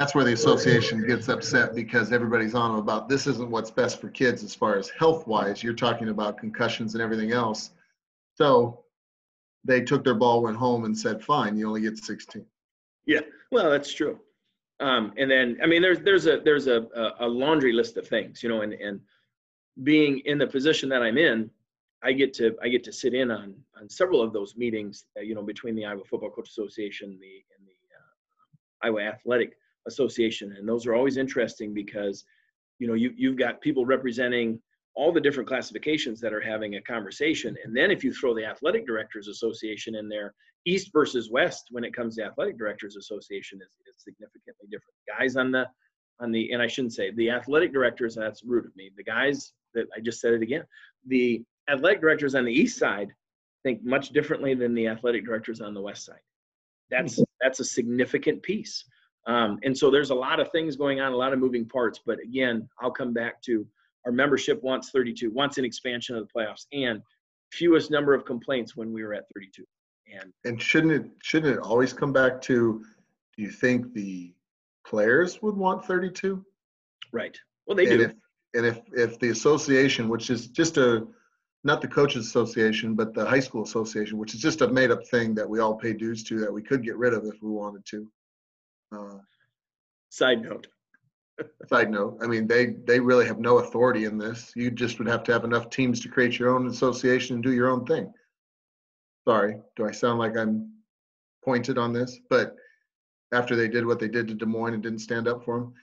[0.02, 4.10] that's where the association gets upset because everybody's on about this isn't what's best for
[4.10, 5.62] kids as far as health wise.
[5.62, 7.70] You're talking about concussions and everything else.
[8.34, 8.84] So
[9.64, 12.44] they took their ball, went home and said, fine, you only get 16.
[13.06, 13.20] Yeah,
[13.52, 14.20] Well, that's true.
[14.80, 16.88] Um, and then, I mean, there's there's a there's a
[17.20, 19.00] a laundry list of things, you know, and and
[19.84, 21.48] being in the position that I'm in,
[22.02, 25.22] I get to I get to sit in on on several of those meetings, uh,
[25.22, 30.56] you know, between the Iowa Football Coach Association the and the uh, Iowa Athletic Association,
[30.58, 32.26] and those are always interesting because,
[32.80, 34.60] you know, you you've got people representing
[34.94, 38.46] all the different classifications that are having a conversation, and then if you throw the
[38.46, 40.34] Athletic Directors Association in there,
[40.66, 44.96] East versus West when it comes to Athletic Directors Association is, is significantly different.
[45.08, 45.66] Guys on the
[46.20, 48.92] on the and I shouldn't say the athletic directors, that's rude of me.
[48.96, 50.64] The guys that I just said it again.
[51.08, 53.10] The athletic directors on the east side
[53.64, 56.20] think much differently than the athletic directors on the west side.
[56.90, 57.24] That's hmm.
[57.40, 58.86] that's a significant piece.
[59.28, 62.00] Um, and so there's a lot of things going on, a lot of moving parts.
[62.06, 63.66] But again, I'll come back to
[64.06, 67.02] our membership wants 32, wants an expansion of the playoffs, and
[67.52, 69.64] fewest number of complaints when we were at 32.
[70.12, 72.84] And And shouldn't it, shouldn't it always come back to,
[73.38, 74.34] do you think the
[74.86, 76.44] players would want 32?
[77.12, 78.06] right, well they And do.
[78.06, 78.14] if,
[78.54, 81.06] and if, if the association, which is just a,
[81.64, 85.06] not the coaches association, but the high school association, which is just a made up
[85.08, 87.52] thing that we all pay dues to that we could get rid of if we
[87.52, 88.08] wanted to.
[88.92, 89.18] Uh,
[90.10, 90.68] Side note.
[91.70, 94.52] Side note, I mean, they, they really have no authority in this.
[94.56, 97.54] You just would have to have enough teams to create your own association and do
[97.54, 98.12] your own thing.
[99.28, 100.72] sorry, do I sound like I'm
[101.44, 102.20] pointed on this?
[102.30, 102.56] But
[103.32, 105.74] after they did what they did to Des Moines and didn't stand up for them.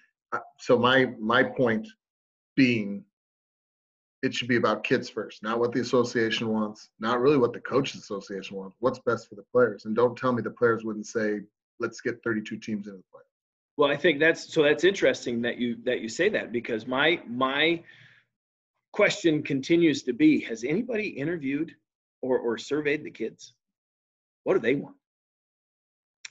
[0.59, 1.89] So my my point
[2.55, 3.05] being,
[4.23, 7.61] it should be about kids first, not what the association wants, not really what the
[7.61, 8.77] coaches association wants.
[8.81, 9.87] What's best for the players?
[9.87, 11.41] And don't tell me the players wouldn't say,
[11.81, 13.23] let's get 32 teams into the play.
[13.77, 17.21] Well, I think that's so that's interesting that you that you say that because my
[17.29, 17.83] my
[18.93, 21.73] question continues to be: Has anybody interviewed
[22.21, 23.55] or or surveyed the kids?
[24.43, 24.97] What do they want?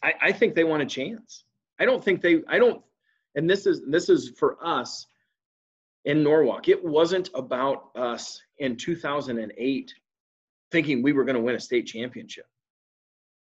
[0.03, 1.45] I, I think they want a chance.
[1.79, 2.41] I don't think they.
[2.47, 2.81] I don't.
[3.35, 5.05] And this is this is for us
[6.03, 6.67] in Norwalk.
[6.67, 9.93] It wasn't about us in 2008
[10.71, 12.45] thinking we were going to win a state championship.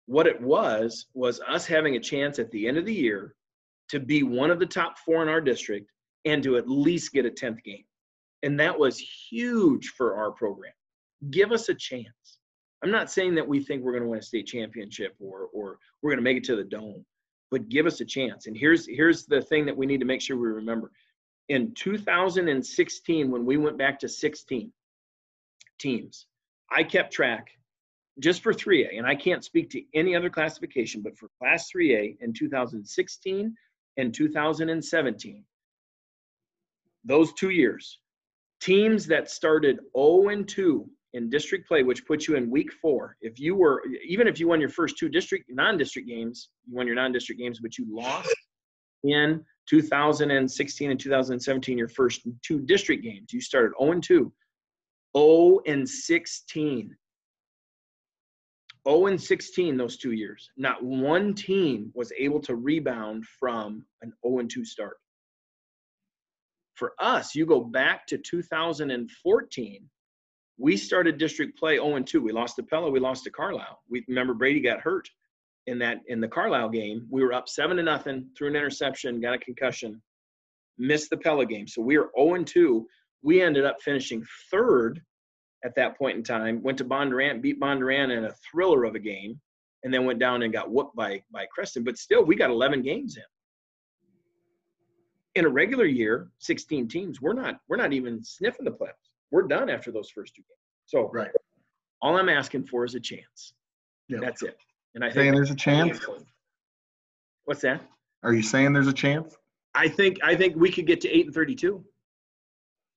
[0.08, 3.34] What it was was us having a chance at the end of the year
[3.90, 5.90] to be one of the top four in our district
[6.24, 7.84] and to at least get a 10th game.
[8.42, 10.72] And that was huge for our program.
[11.30, 12.38] Give us a chance.
[12.82, 15.78] I'm not saying that we think we're going to win a state championship or or
[16.00, 17.04] we're going to make it to the dome,
[17.50, 18.46] but give us a chance.
[18.46, 20.90] And here's here's the thing that we need to make sure we remember.
[21.50, 24.72] In 2016 when we went back to 16
[25.78, 26.26] teams,
[26.70, 27.50] I kept track
[28.20, 32.16] just for 3A and I can't speak to any other classification, but for class 3A
[32.20, 33.54] in 2016
[33.96, 35.44] and 2017,
[37.04, 37.98] those two years,
[38.60, 43.16] teams that started 0 and 2 in district play, which puts you in week four.
[43.20, 46.86] If you were, even if you won your first two district, non-district games, you won
[46.86, 48.34] your non-district games, but you lost
[49.04, 53.32] in 2016 and 2017, your first two district games.
[53.32, 54.32] You started 0 and 2,
[55.16, 56.96] 0 and 16.
[58.88, 60.50] 0 and 16 those two years.
[60.56, 64.96] Not one team was able to rebound from an 0 and 2 start.
[66.74, 69.88] For us, you go back to 2014
[70.58, 72.20] we started district play 0 and 2.
[72.20, 73.80] We lost to Pella, we lost to Carlisle.
[73.88, 75.08] We remember Brady got hurt
[75.66, 77.06] in that in the Carlisle game.
[77.10, 80.02] We were up seven to nothing, threw an interception, got a concussion,
[80.76, 81.68] missed the Pella game.
[81.68, 82.86] So we were 0 and 2.
[83.22, 85.00] We ended up finishing third
[85.64, 86.62] at that point in time.
[86.62, 89.40] Went to Bondurant, beat Bondurant in a thriller of a game,
[89.82, 91.84] and then went down and got whooped by by Creston.
[91.84, 93.22] But still, we got 11 games in.
[95.34, 99.42] In a regular year, 16 teams, we're not we're not even sniffing the playoffs we're
[99.42, 100.58] done after those first two games.
[100.86, 101.30] So right.
[102.00, 103.54] all I'm asking for is a chance.
[104.08, 104.20] Yep.
[104.20, 104.56] That's it.
[104.94, 106.00] And I saying there's a chance.
[107.44, 107.82] What's that?
[108.22, 109.36] Are you saying there's a chance?
[109.74, 111.84] I think I think we could get to eight and thirty-two.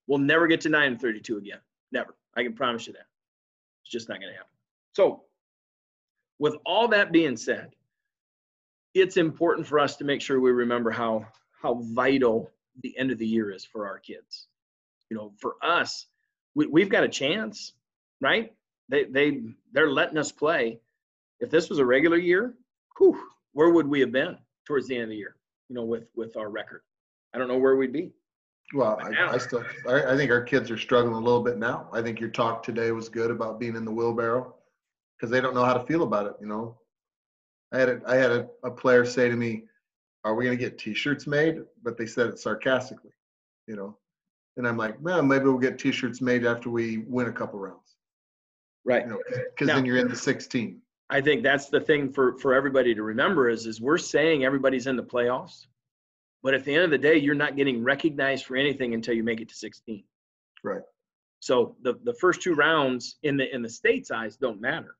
[0.06, 1.58] We'll never get to nine and thirty-two again.
[1.92, 2.16] Never.
[2.36, 3.06] I can promise you that.
[3.82, 4.50] It's just not going to happen.
[4.92, 5.22] So,
[6.38, 7.74] with all that being said,
[8.94, 11.26] it's important for us to make sure we remember how
[11.60, 12.50] how vital
[12.82, 14.48] the end of the year is for our kids.
[15.10, 16.06] You know, for us,
[16.54, 17.72] we, we've got a chance,
[18.20, 18.52] right?
[18.88, 19.42] They they
[19.72, 20.80] they're letting us play.
[21.40, 22.54] If this was a regular year,
[22.98, 23.18] whew,
[23.52, 25.36] where would we have been towards the end of the year?
[25.68, 26.82] You know, with with our record,
[27.32, 28.12] I don't know where we'd be.
[28.74, 31.88] Well, I, I, still, I, I, think our kids are struggling a little bit now.
[31.92, 34.54] I think your talk today was good about being in the wheelbarrow
[35.16, 36.34] because they don't know how to feel about it.
[36.40, 36.78] You know,
[37.72, 39.64] I had a, I had a, a player say to me,
[40.24, 43.10] "Are we going to get T-shirts made?" But they said it sarcastically.
[43.66, 43.98] You know,
[44.56, 47.96] and I'm like, well, maybe we'll get T-shirts made after we win a couple rounds.
[48.84, 49.04] Right.
[49.04, 50.80] You know, because then you're in the 16.
[51.10, 54.86] I think that's the thing for for everybody to remember is is we're saying everybody's
[54.86, 55.66] in the playoffs,
[56.42, 59.22] but at the end of the day, you're not getting recognized for anything until you
[59.22, 60.04] make it to 16.
[60.64, 60.82] Right.
[61.40, 64.94] So the the first two rounds in the in the state's eyes don't matter,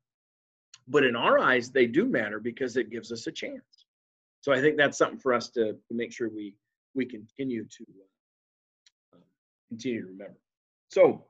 [0.88, 3.86] but in our eyes they do matter because it gives us a chance.
[4.40, 6.56] So I think that's something for us to, to make sure we
[6.94, 7.84] we continue to
[9.68, 10.38] continue to remember.
[10.88, 11.24] So,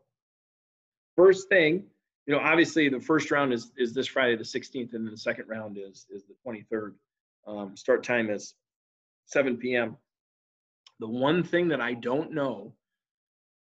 [1.14, 1.84] first thing,
[2.26, 5.16] you know, obviously the first round is is this Friday the 16th, and then the
[5.18, 6.94] second round is is the 23rd.
[7.46, 8.54] Um, start time is
[9.26, 9.96] 7 p.m.
[11.00, 12.74] The one thing that I don't know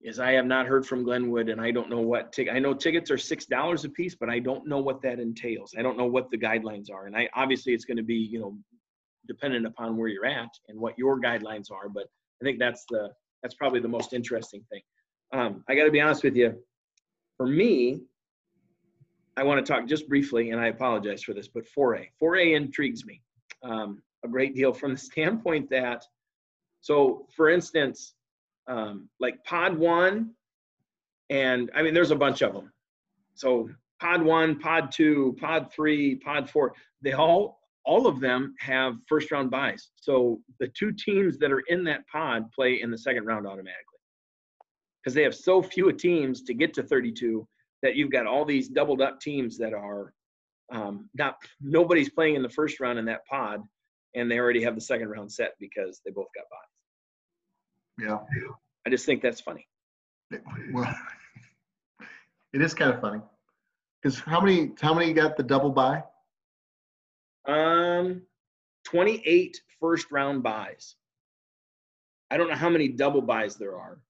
[0.00, 2.54] is I have not heard from Glenwood, and I don't know what ticket.
[2.54, 5.74] I know tickets are six dollars a piece, but I don't know what that entails.
[5.76, 8.38] I don't know what the guidelines are, and I obviously it's going to be you
[8.38, 8.56] know
[9.26, 11.88] dependent upon where you're at and what your guidelines are.
[11.88, 12.04] But
[12.40, 13.10] I think that's the
[13.42, 14.82] that's probably the most interesting thing.
[15.32, 16.54] Um, I got to be honest with you.
[17.36, 18.00] For me,
[19.36, 22.06] I want to talk just briefly, and I apologize for this, but 4A.
[22.20, 23.20] 4A intrigues me
[23.62, 26.04] um, a great deal from the standpoint that,
[26.80, 28.14] so for instance,
[28.68, 30.30] um, like Pod 1,
[31.30, 32.72] and I mean, there's a bunch of them.
[33.34, 33.68] So
[34.00, 37.58] Pod 1, Pod 2, Pod 3, Pod 4, they all
[37.88, 39.88] all of them have first round buys.
[39.96, 43.98] So the two teams that are in that pod play in the second round automatically.
[45.02, 47.48] Because they have so few teams to get to 32
[47.82, 50.12] that you've got all these doubled up teams that are
[50.70, 53.62] um, not nobody's playing in the first round in that pod,
[54.14, 58.06] and they already have the second round set because they both got buys.
[58.08, 58.18] Yeah.
[58.86, 59.66] I just think that's funny.
[60.30, 60.42] It-
[60.72, 60.94] Well,
[62.52, 63.20] it is kind of funny.
[64.02, 66.04] Because how many how many got the double buy?
[67.46, 68.22] Um,
[68.86, 70.94] 28 first round buys.
[72.30, 74.00] I don't know how many double buys there are.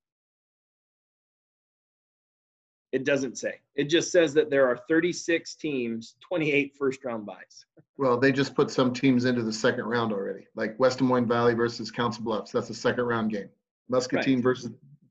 [2.93, 3.61] It doesn't say.
[3.75, 7.67] It just says that there are 36 teams, 28 first round buys.
[7.99, 11.27] Well, they just put some teams into the second round already, like West Des Moines
[11.29, 12.53] Valley versus Council Bluffs.
[12.53, 13.49] That's a second round game.
[13.91, 14.71] Muscatine versus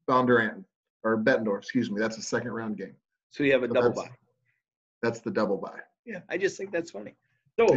[0.10, 0.64] Bondurant
[1.04, 2.00] or Bettendorf, excuse me.
[2.00, 2.96] That's a second round game.
[3.30, 4.16] So you have a So double that's- buy.
[5.04, 5.80] That's the double buy.
[6.06, 7.16] Yeah, I just think that's funny.
[7.60, 7.68] So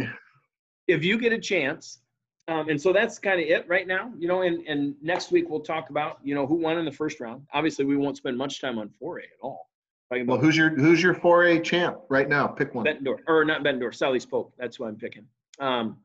[0.87, 1.99] if you get a chance,
[2.47, 5.47] um, and so that's kind of it right now, you know, and, and next week
[5.49, 7.45] we'll talk about, you know, who won in the first round.
[7.53, 9.69] Obviously, we won't spend much time on 4A at all.
[10.11, 12.45] Talking Well, about who's your who's your 4A champ right now?
[12.45, 12.85] Pick one.
[12.85, 14.53] Bettendorf, or not Bettendorf, Sally's Pope.
[14.57, 15.25] That's who I'm picking.
[15.61, 15.99] Um,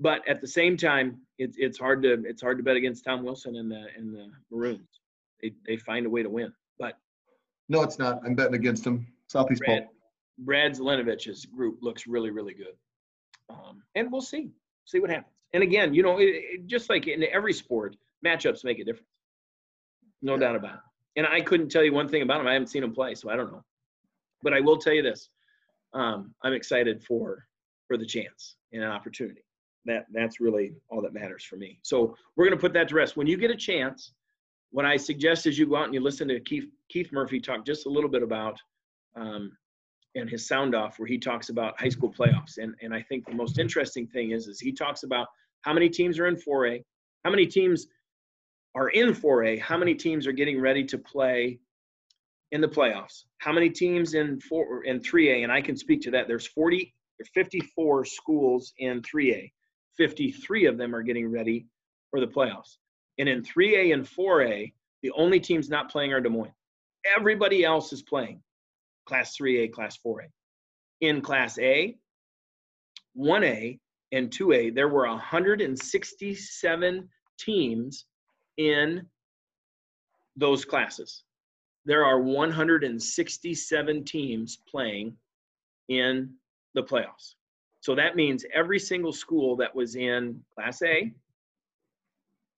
[0.00, 3.22] but at the same time, it's it's hard to it's hard to bet against Tom
[3.24, 4.88] Wilson and the and the Maroons.
[5.42, 6.50] They they find a way to win.
[6.78, 6.98] But
[7.68, 8.20] No, it's not.
[8.24, 9.06] I'm betting against him.
[9.26, 9.60] Southeast.
[9.66, 9.88] Brad,
[10.38, 12.74] Brad Zelenovich's group looks really really good.
[13.50, 14.50] Um, and we'll see
[14.86, 15.34] see what happens.
[15.52, 19.08] And again, you know, it, it, just like in every sport, matchups make a difference.
[20.22, 20.38] No Yeah.
[20.40, 20.80] doubt about it.
[21.16, 22.46] And I couldn't tell you one thing about him.
[22.46, 23.64] I haven't seen him play, so I don't know.
[24.42, 25.30] But I will tell you this:
[25.94, 27.44] um, I'm excited for
[27.88, 29.42] for the chance and an opportunity.
[29.86, 31.78] That that's really all that matters for me.
[31.82, 33.16] So we're going to put that to rest.
[33.16, 34.12] When you get a chance,
[34.70, 37.64] what I suggest is you go out and you listen to Keith Keith Murphy talk
[37.64, 38.58] just a little bit about
[39.16, 39.56] um,
[40.14, 42.58] and his sound off where he talks about high school playoffs.
[42.58, 45.28] And and I think the most interesting thing is is he talks about
[45.62, 46.82] how many teams are in 4A,
[47.24, 47.86] how many teams
[48.76, 51.58] are in 4A, how many teams are getting ready to play
[52.52, 56.10] in the playoffs, how many teams in four in 3A, and I can speak to
[56.12, 56.28] that.
[56.28, 59.50] There's 40 or 54 schools in 3A.
[59.96, 61.66] 53 of them are getting ready
[62.10, 62.76] for the playoffs.
[63.18, 64.72] And in 3A and 4A,
[65.02, 66.52] the only teams not playing are Des Moines.
[67.16, 68.40] Everybody else is playing
[69.06, 70.26] Class 3A, Class 4A.
[71.00, 71.96] In Class A,
[73.18, 73.80] 1A,
[74.12, 77.08] and 2A, there were 167
[77.38, 78.04] teams
[78.56, 79.06] in
[80.36, 81.24] those classes.
[81.84, 85.16] There are 167 teams playing
[85.88, 86.34] in
[86.74, 87.34] the playoffs.
[87.80, 91.12] So that means every single school that was in Class A,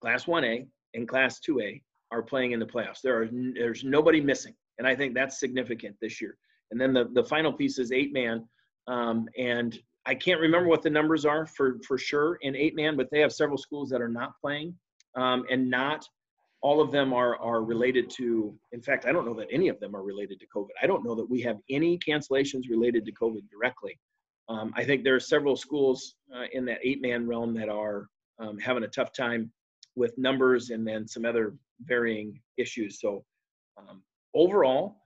[0.01, 1.81] Class 1A, and Class 2A
[2.11, 3.01] are playing in the playoffs.
[3.03, 6.37] There are there's nobody missing, and I think that's significant this year.
[6.71, 8.47] And then the the final piece is eight man,
[8.87, 12.97] um, and I can't remember what the numbers are for for sure in eight man,
[12.97, 14.73] but they have several schools that are not playing,
[15.15, 16.07] um, and not
[16.61, 18.53] all of them are are related to.
[18.71, 20.69] In fact, I don't know that any of them are related to COVID.
[20.81, 23.97] I don't know that we have any cancellations related to COVID directly.
[24.49, 28.07] Um, I think there are several schools uh, in that eight man realm that are
[28.39, 29.51] um, having a tough time
[29.95, 32.99] with numbers and then some other varying issues.
[32.99, 33.23] So
[33.77, 34.01] um,
[34.33, 34.97] overall,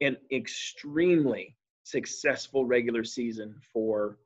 [0.00, 4.18] an extremely successful regular season for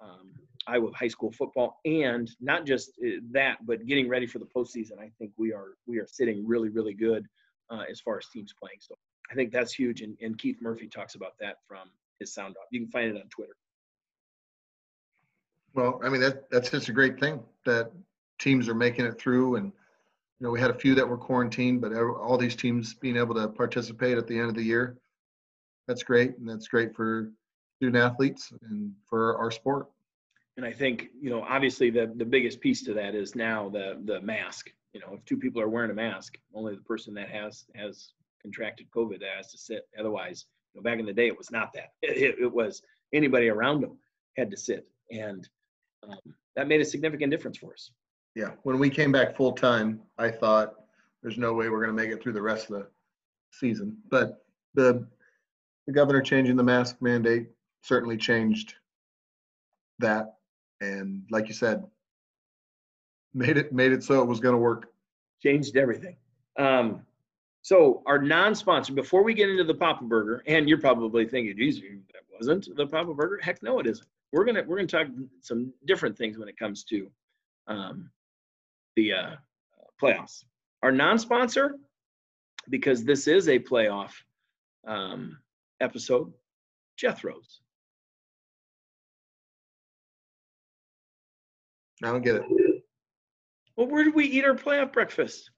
[0.00, 0.32] um,
[0.66, 4.98] Iowa high school football, and not just uh, that, but getting ready for the postseason.
[4.98, 7.26] I think we are we are sitting really really good
[7.70, 8.78] uh, as far as teams playing.
[8.80, 8.94] So
[9.30, 11.90] I think that's huge, and, and Keith Murphy talks about that from
[12.20, 12.68] his sound off.
[12.70, 13.56] You can find it on Twitter.
[15.74, 17.90] Well, I mean that that's just a great thing that
[18.38, 21.80] teams are making it through, and you know we had a few that were quarantined,
[21.80, 24.96] but all these teams being able to participate at the end of the year,
[25.88, 27.30] that's great, and that's great for
[27.76, 29.88] student athletes and for our sport.
[30.56, 34.00] And I think, you know, obviously the, the biggest piece to that is now the,
[34.04, 34.70] the mask.
[34.92, 38.12] You know, if two people are wearing a mask, only the person that has, has
[38.40, 39.88] contracted COVID has to sit.
[39.98, 41.92] Otherwise, you know, back in the day, it was not that.
[42.02, 42.82] It, it was
[43.12, 43.98] anybody around them
[44.36, 44.86] had to sit.
[45.10, 45.48] And
[46.04, 47.90] um, that made a significant difference for us.
[48.36, 50.74] Yeah, when we came back full time, I thought
[51.22, 52.86] there's no way we're going to make it through the rest of the
[53.52, 53.96] season.
[54.10, 54.44] But
[54.74, 55.06] the
[55.86, 57.48] the governor changing the mask mandate
[57.82, 58.74] certainly changed
[59.98, 60.33] that,
[60.84, 61.84] and like you said,
[63.32, 64.92] made it made it so it was going to work.
[65.42, 66.16] Changed everything.
[66.58, 67.02] Um,
[67.62, 71.80] so our non-sponsor, before we get into the Papa Burger, and you're probably thinking, geez,
[71.80, 73.40] that wasn't the Papa Burger.
[73.42, 74.06] Heck no, it isn't.
[74.32, 75.06] We're gonna we're gonna talk
[75.40, 77.10] some different things when it comes to
[77.66, 78.10] um,
[78.96, 79.30] the uh,
[80.00, 80.44] playoffs.
[80.82, 81.76] Our non-sponsor,
[82.68, 84.12] because this is a playoff
[84.86, 85.38] um,
[85.80, 86.32] episode,
[86.98, 87.60] Jethro's.
[92.04, 92.44] I don't get it.
[93.76, 95.50] Well, where did we eat our playoff breakfast?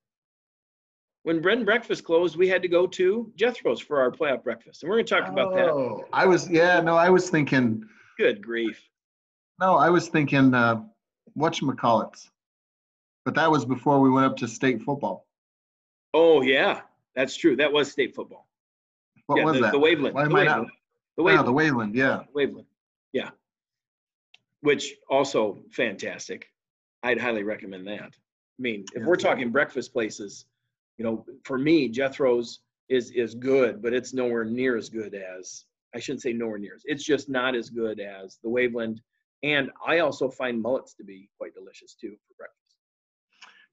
[1.24, 4.82] When bread and breakfast closed, we had to go to Jethro's for our playoff breakfast,
[4.82, 5.68] and we're going to talk about that.
[5.68, 7.84] Oh, I was yeah no, I was thinking
[8.16, 8.80] Good grief.
[9.60, 10.82] No, I was thinking uh,
[11.36, 12.28] whatchamacallits.
[13.24, 15.26] But that was before we went up to state football.
[16.14, 16.82] Oh yeah,
[17.14, 17.56] that's true.
[17.56, 18.46] That was state football.
[19.26, 19.72] What yeah, was the, that?
[19.72, 20.12] The Waveland.
[20.12, 20.70] Why the am I not- Waveland.
[21.16, 21.44] The Wow, Waveland.
[21.46, 22.22] the Wayland, yeah.
[22.34, 22.66] Waveland.
[23.12, 23.30] Yeah.
[24.66, 26.48] Which also fantastic.
[27.04, 28.10] I'd highly recommend that.
[28.58, 29.06] I mean, if Yeah.
[29.06, 30.46] we're talking breakfast places,
[30.98, 35.66] you know, for me, Jethro's is is good, but it's nowhere near as good as
[35.94, 36.74] I shouldn't say nowhere near.
[36.74, 38.98] as- It's just not as good as the Waveland.
[39.44, 42.76] And I also find mullets to be quite delicious too for breakfast.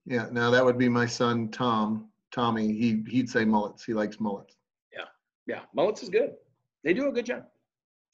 [0.05, 2.71] Yeah, now that would be my son, Tom, Tommy.
[2.71, 3.83] He, he'd say mullets.
[3.83, 4.57] He likes mullets.
[4.91, 5.07] Yeah,
[5.47, 6.35] yeah, mullets is good.
[6.83, 7.49] They do a good job.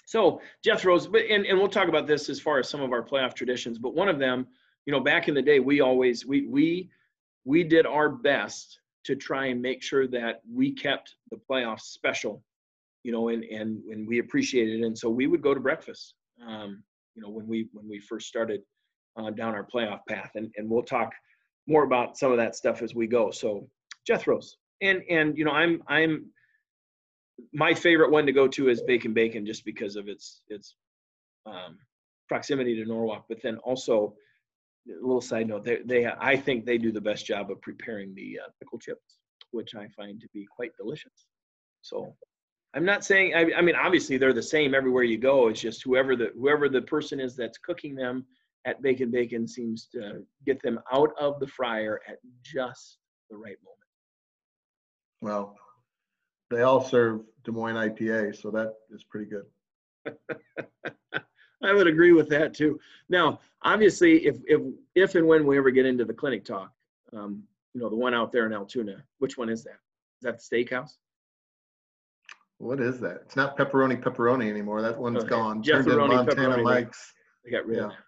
[0.10, 3.04] So Jethro's, but and, and we'll talk about this as far as some of our
[3.04, 3.78] playoff traditions.
[3.78, 4.48] But one of them,
[4.88, 6.90] you know, back in the day, we always we we
[7.46, 12.44] we did our best to try and make sure that we kept the playoffs special,
[13.04, 14.84] you know, and and and we appreciated it.
[14.88, 16.84] And so we would go to breakfast, um,
[17.14, 18.62] you know, when we when we first started
[19.16, 21.14] uh, down our playoff path, and and we'll talk
[21.68, 23.30] more about some of that stuff as we go.
[23.30, 23.70] So
[24.08, 26.32] Jeff Jethro's, and and you know, I'm I'm
[27.54, 30.76] my favorite one to go to is Bacon Bacon, just because of its its
[31.46, 31.78] um,
[32.28, 33.26] proximity to Norwalk.
[33.30, 34.16] But then also,
[34.90, 38.14] a little side note, they they I think they do the best job of preparing
[38.16, 39.18] the uh, pickle chips,
[39.52, 41.28] which I find to be quite delicious.
[41.82, 42.16] So,
[42.74, 45.48] I'm not saying I, I mean obviously they're the same everywhere you go.
[45.48, 48.26] It's just whoever the whoever the person is that's cooking them
[48.66, 52.98] at Bacon Bacon seems to get them out of the fryer at just
[53.30, 53.80] the right moment.
[55.22, 55.56] Well,
[56.50, 59.46] they all serve Des Moines IPA, so that is pretty good.
[61.64, 62.80] I would agree with that too.
[63.10, 64.62] Now, obviously, if if
[64.96, 66.72] if and when we ever get into the clinic talk,
[67.14, 67.44] um,
[67.74, 69.80] you know, the one out there in Altoona, which one is that?
[70.20, 70.92] Is that the steakhouse?
[72.58, 73.22] What is that?
[73.26, 74.82] It's not pepperoni pepperoni anymore.
[74.82, 75.30] That one's Okay.
[75.30, 75.62] gone.
[75.64, 76.64] Turned into Montana pepperoni.
[76.64, 77.14] Mike's.
[77.44, 77.98] They got rid of Yeah.
[77.98, 78.04] that.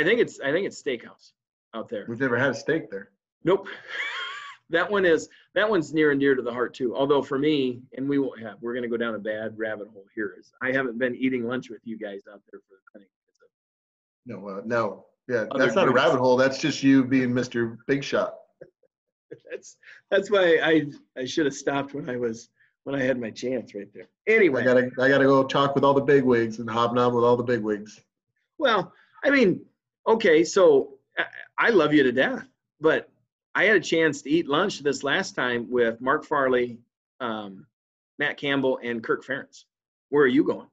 [0.00, 1.32] I think it's I think it's steakhouse
[1.74, 2.04] out there.
[2.08, 3.10] We've never had a steak there.
[3.44, 3.66] Nope.
[4.70, 6.96] that one is that one's near and dear to the heart too.
[6.96, 10.06] Although for me, and we won't have, we're gonna go down a bad rabbit hole
[10.14, 10.34] here.
[10.38, 13.08] Is I haven't been eating lunch with you guys out there for the clinic.
[14.26, 15.06] No, uh, no.
[15.28, 16.36] Yeah, Other that's not a rabbit hole.
[16.36, 17.76] That's just you being Mr.
[17.86, 18.34] Big Shot.
[19.50, 19.76] That's
[20.10, 22.48] that's why I I should have stopped when I was
[22.82, 24.08] when I had my chance right there.
[24.26, 27.24] Anyway, I gotta, I gotta go talk with all the big wigs and hobnob with
[27.24, 28.00] all the big wigs.
[28.58, 28.92] well,
[29.22, 29.60] I mean,
[30.06, 31.24] okay, so I,
[31.58, 32.44] I love you to death,
[32.80, 33.08] but
[33.54, 36.78] I had a chance to eat lunch this last time with Mark Farley,
[37.20, 37.66] um,
[38.18, 39.64] Matt Campbell, and Kirk Ferentz.
[40.10, 40.68] Where are you going?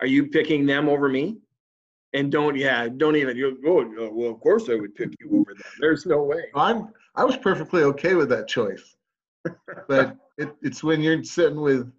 [0.00, 1.38] Are you picking them over me?
[2.12, 3.36] And don't, yeah, don't even.
[3.36, 5.62] You oh, well, of course I would pick you over them.
[5.80, 6.44] There's no way.
[6.54, 8.96] I'm, I was perfectly okay with that choice.
[9.88, 11.92] But it, it's when you're sitting with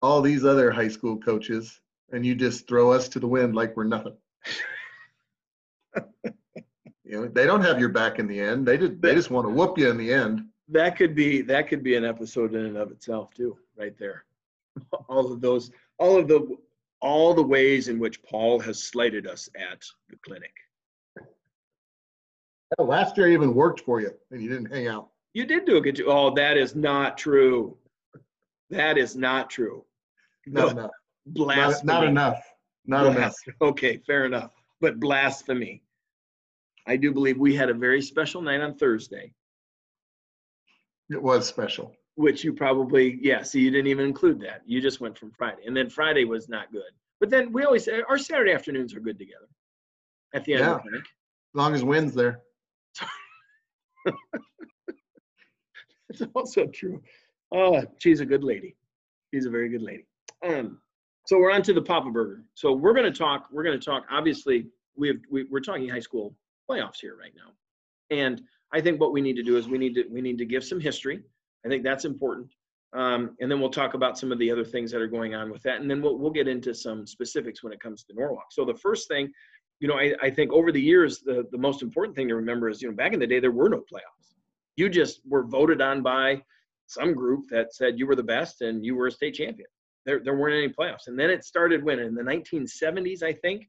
[0.00, 1.80] all these other high school coaches
[2.12, 4.16] and you just throw us to the wind like we're nothing.
[7.04, 8.66] You know, they don't have your back in the end.
[8.66, 10.42] They just, they just want to whoop you in the end.
[10.68, 14.24] that could be that could be an episode in and of itself too right there
[15.10, 16.56] all of those all of the
[17.02, 20.54] all the ways in which paul has slighted us at the clinic
[22.78, 25.08] Hell, Last year I even worked for you and you didn't hang out.
[25.34, 27.76] you did do a good job oh that is not true
[28.70, 29.84] that is not true
[30.46, 30.90] Not No, enough.
[31.26, 32.42] Not, blasphemy not enough.
[32.86, 33.34] Not enough.
[33.60, 35.82] Okay fair enough but blasphemy
[36.86, 39.32] i do believe we had a very special night on thursday.
[41.10, 41.94] It was special.
[42.16, 44.62] which you probably yeah see you didn't even include that.
[44.66, 45.62] You just went from friday.
[45.66, 46.82] And then friday was not good.
[47.20, 49.48] But then we always say our saturday afternoons are good together.
[50.34, 52.40] At the end of the clinic As long as wind's there.
[56.08, 57.02] it's also true.
[57.52, 58.76] Oh she's a good lady.
[59.32, 60.06] She's a very good lady.
[60.46, 60.78] Um
[61.26, 62.44] so we're on to the papa burger.
[62.54, 64.66] So we're going to talk we're going to talk obviously
[64.96, 66.34] we have we, we're talking high school
[66.68, 67.52] playoffs here right now.
[68.16, 68.42] And
[68.72, 70.64] i think what we need to do is we need to we need to give
[70.64, 71.22] some history.
[71.64, 72.52] I think that's important.
[72.92, 75.50] Um, and then we'll talk about some of the other things that are going on
[75.50, 75.80] with that.
[75.80, 78.46] And then we'll, we'll get into some specifics when it comes to norwalk.
[78.50, 79.32] So the first thing
[79.80, 82.68] you know I, I think over the years the, the most important thing to remember
[82.68, 84.34] is you know back in the day there were no playoffs.
[84.76, 86.42] You just were voted on by
[86.86, 89.68] some group that said you were the best and you were a state champion.
[90.06, 91.06] There, there weren't any playoffs.
[91.06, 91.98] And then it started when?
[91.98, 93.68] In the 1970s, I think,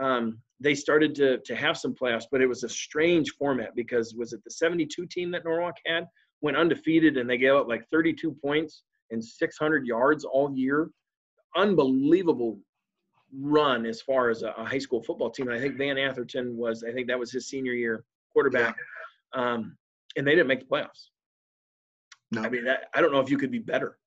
[0.00, 4.14] um, they started to, to have some playoffs, but it was a strange format because
[4.14, 6.06] was it the 72 team that Norwalk had
[6.40, 10.90] went undefeated and they gave up like 32 points and 600 yards all year.
[11.56, 12.58] Unbelievable
[13.34, 15.48] run as far as a, a high school football team.
[15.48, 18.76] And I think Van Atherton was, I think that was his senior year quarterback.
[19.34, 19.76] Um,
[20.16, 21.08] and they didn't make the playoffs.
[22.32, 22.42] No.
[22.42, 23.98] I mean, that, I don't know if you could be better.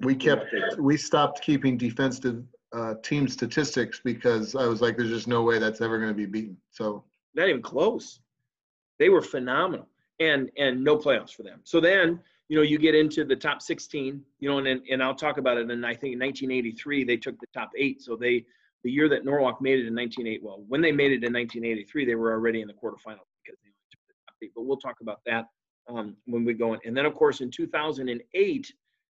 [0.00, 0.46] We kept,
[0.78, 5.58] we stopped keeping defensive, uh, team statistics because I was like, there's just no way
[5.58, 6.56] that's ever going to be beaten.
[6.70, 7.04] So
[7.34, 8.20] not even close.
[8.98, 9.88] They were phenomenal,
[10.20, 11.60] and and no playoffs for them.
[11.64, 15.14] So then you know you get into the top 16, you know, and and I'll
[15.14, 15.70] talk about it.
[15.70, 18.02] And I think in 1983 they took the top eight.
[18.02, 18.44] So they
[18.84, 22.04] the year that Norwalk made it in 1980, well, when they made it in 1983,
[22.04, 24.52] they were already in the quarterfinals because they took the top eight.
[24.54, 25.46] But we'll talk about that
[25.88, 26.80] um, when we go in.
[26.84, 28.72] And then of course in 2008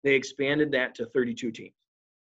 [0.04, 1.72] they expanded that to 32 teams.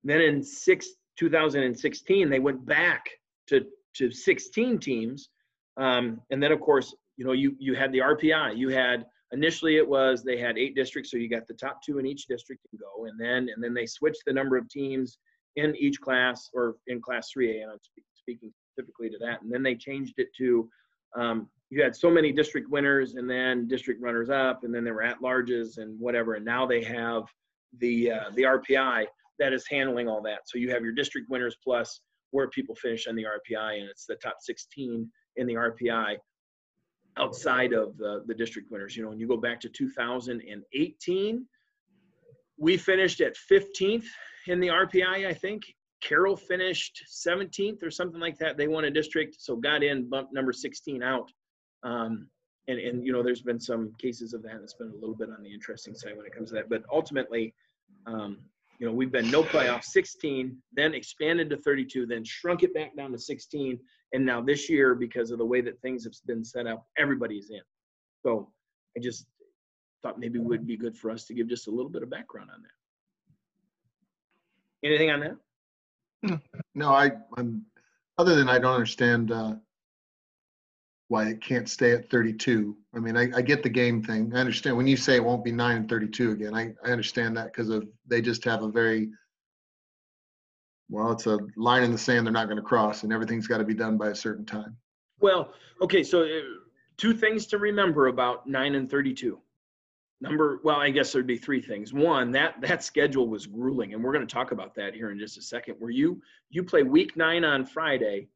[0.04, 3.08] Then in six 2016 they went back
[3.46, 3.64] to
[3.94, 5.30] to 16 teams
[5.78, 8.56] um, and then of course, you know, you you had the RPI.
[8.56, 11.98] You had initially it was they had eight districts, so you got the top two
[11.98, 15.18] in each district and go, and then and then they switched the number of teams
[15.56, 17.62] in each class or in class 3A.
[17.62, 17.78] And I'm
[18.14, 19.42] speaking specifically to that.
[19.42, 20.68] And then they changed it to
[21.16, 24.94] um, you had so many district winners and then district runners up, and then there
[24.94, 26.34] were at larges and whatever.
[26.34, 27.24] And now they have
[27.78, 29.06] the uh, the RPI
[29.38, 30.40] that is handling all that.
[30.46, 34.04] So you have your district winners plus where people finish on the RPI, and it's
[34.06, 36.16] the top 16 in the RPI
[37.16, 38.96] outside of the, the district winners.
[38.96, 41.46] You know, when you go back to 2018,
[42.58, 44.06] we finished at 15th
[44.46, 45.62] in the RPI, I think.
[46.00, 48.56] Carroll finished 17th or something like that.
[48.56, 51.30] They won a district, so got in, bumped number 16 out.
[51.82, 52.28] Um,
[52.68, 54.60] and, and, you know, there's been some cases of that.
[54.62, 56.68] It's been a little bit on the interesting side when it comes to that.
[56.68, 57.54] But ultimately,
[58.06, 58.38] um,
[58.78, 62.96] you know, we've been no playoff 16, then expanded to 32, then shrunk it back
[62.96, 63.78] down to 16.
[64.12, 67.50] And now this year, because of the way that things have been set up, everybody's
[67.50, 67.60] in.
[68.24, 68.50] So
[68.96, 69.26] I just
[70.02, 72.10] thought maybe it would be good for us to give just a little bit of
[72.10, 72.68] background on that.
[74.86, 76.40] Anything on that?
[76.74, 77.66] no, I, I'm,
[78.16, 79.56] other than I don't understand uh,
[81.08, 82.76] why it can't stay at 32.
[82.94, 84.32] I mean, I, I get the game thing.
[84.34, 86.54] I understand when you say it won't be 9 and 32 again.
[86.54, 89.08] I, I understand that because of they just have a very
[90.90, 93.58] well, it's a line in the sand they're not going to cross, and everything's got
[93.58, 94.76] to be done by a certain time.
[95.20, 95.52] Well,
[95.82, 96.40] okay, so uh,
[96.96, 99.38] two things to remember about 9 and 32.
[100.20, 101.92] Number, well, I guess there'd be three things.
[101.92, 105.18] One, that that schedule was grueling, and we're going to talk about that here in
[105.18, 105.76] just a second.
[105.78, 108.26] Where you you play week nine on Friday,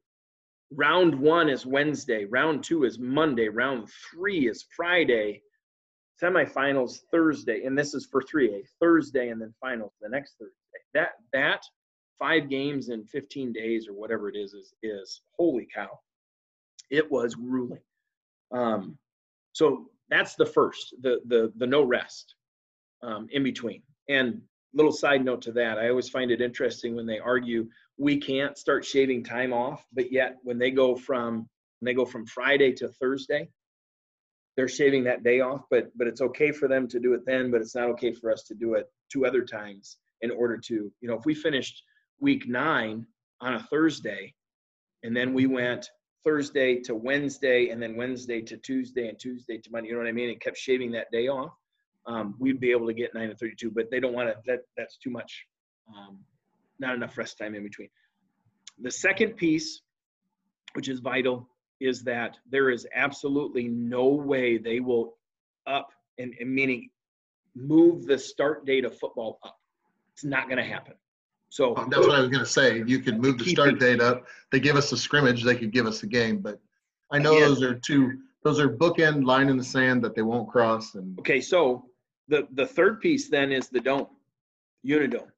[0.74, 5.42] round one is Wednesday, round two is Monday, round three is Friday,
[6.22, 10.54] semifinals Thursday, and this is for 3A, Thursday, and then finals the next Thursday.
[10.94, 11.62] That that
[12.18, 15.98] five games in 15 days or whatever it is is is holy cow.
[16.90, 17.80] It was grueling.
[18.52, 18.98] Um,
[19.52, 22.34] so that's the first, the the the no rest
[23.02, 23.82] um, in between.
[24.08, 24.40] And
[24.74, 27.68] little side note to that, I always find it interesting when they argue
[27.98, 31.48] we can't start shaving time off, but yet when they go from
[31.80, 33.48] when they go from Friday to Thursday,
[34.56, 37.50] they're shaving that day off, but but it's okay for them to do it then,
[37.50, 40.92] but it's not okay for us to do it two other times in order to,
[41.00, 41.82] you know, if we finished
[42.20, 43.06] week nine
[43.40, 44.32] on a Thursday,
[45.02, 45.90] and then we went
[46.24, 50.08] Thursday to Wednesday, and then Wednesday to Tuesday, and Tuesday to Monday, you know what
[50.08, 50.30] I mean?
[50.30, 51.52] And kept shaving that day off
[52.06, 54.60] um, we'd be able to get nine to 32, but they don't want to, that,
[54.76, 55.46] that's too much.
[55.88, 56.18] Um,
[56.78, 57.88] not enough rest time in between.
[58.80, 59.82] The second piece,
[60.74, 61.48] which is vital,
[61.80, 65.16] is that there is absolutely no way they will
[65.66, 66.90] up and, and meaning
[67.54, 69.58] move the start date of football up.
[70.12, 70.94] It's not going to happen.
[71.48, 72.82] So um, that's what I was going to say.
[72.86, 74.26] You could move the start date up.
[74.50, 75.42] They give us a scrimmage.
[75.42, 76.58] They could give us a game, but
[77.10, 78.20] I know those are two.
[78.42, 80.94] Those are bookend line in the sand that they won't cross.
[80.94, 81.84] And okay, so
[82.28, 84.06] the the third piece then is the dome,
[84.82, 85.31] UNI-Dome.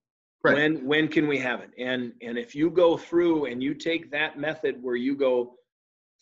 [0.45, 0.55] Right.
[0.55, 1.71] When when can we have it?
[1.79, 5.55] And and if you go through and you take that method where you go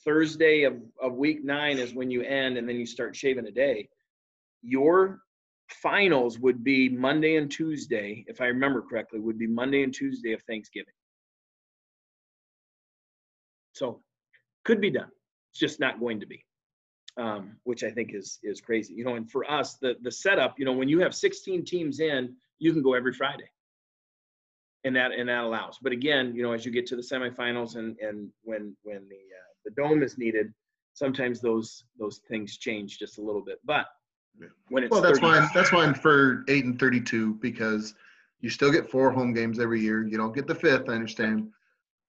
[0.04, 3.50] Thursday of, of week nine is when you end and then you start shaving a
[3.50, 3.88] day,
[4.62, 5.20] your
[5.68, 10.32] finals would be Monday and Tuesday, if I remember correctly, would be Monday and Tuesday
[10.32, 10.94] of Thanksgiving.
[13.72, 14.02] So
[14.64, 15.10] could be done.
[15.50, 16.44] It's just not going to be
[17.16, 18.94] um, which I think is is crazy.
[18.94, 22.00] You know, and for us, the the setup, you know, when you have 16 teams
[22.00, 23.48] in, you can go every Friday,
[24.84, 25.78] and that and that allows.
[25.80, 29.16] But again, you know, as you get to the semifinals and and when when the
[29.16, 30.52] uh, the dome is needed,
[30.94, 33.58] sometimes those those things change just a little bit.
[33.64, 33.86] But
[34.68, 35.50] when it's well, that's 30, fine.
[35.54, 37.94] That's fine for eight and 32 because
[38.40, 40.06] you still get four home games every year.
[40.06, 40.88] You don't get the fifth.
[40.88, 41.48] I understand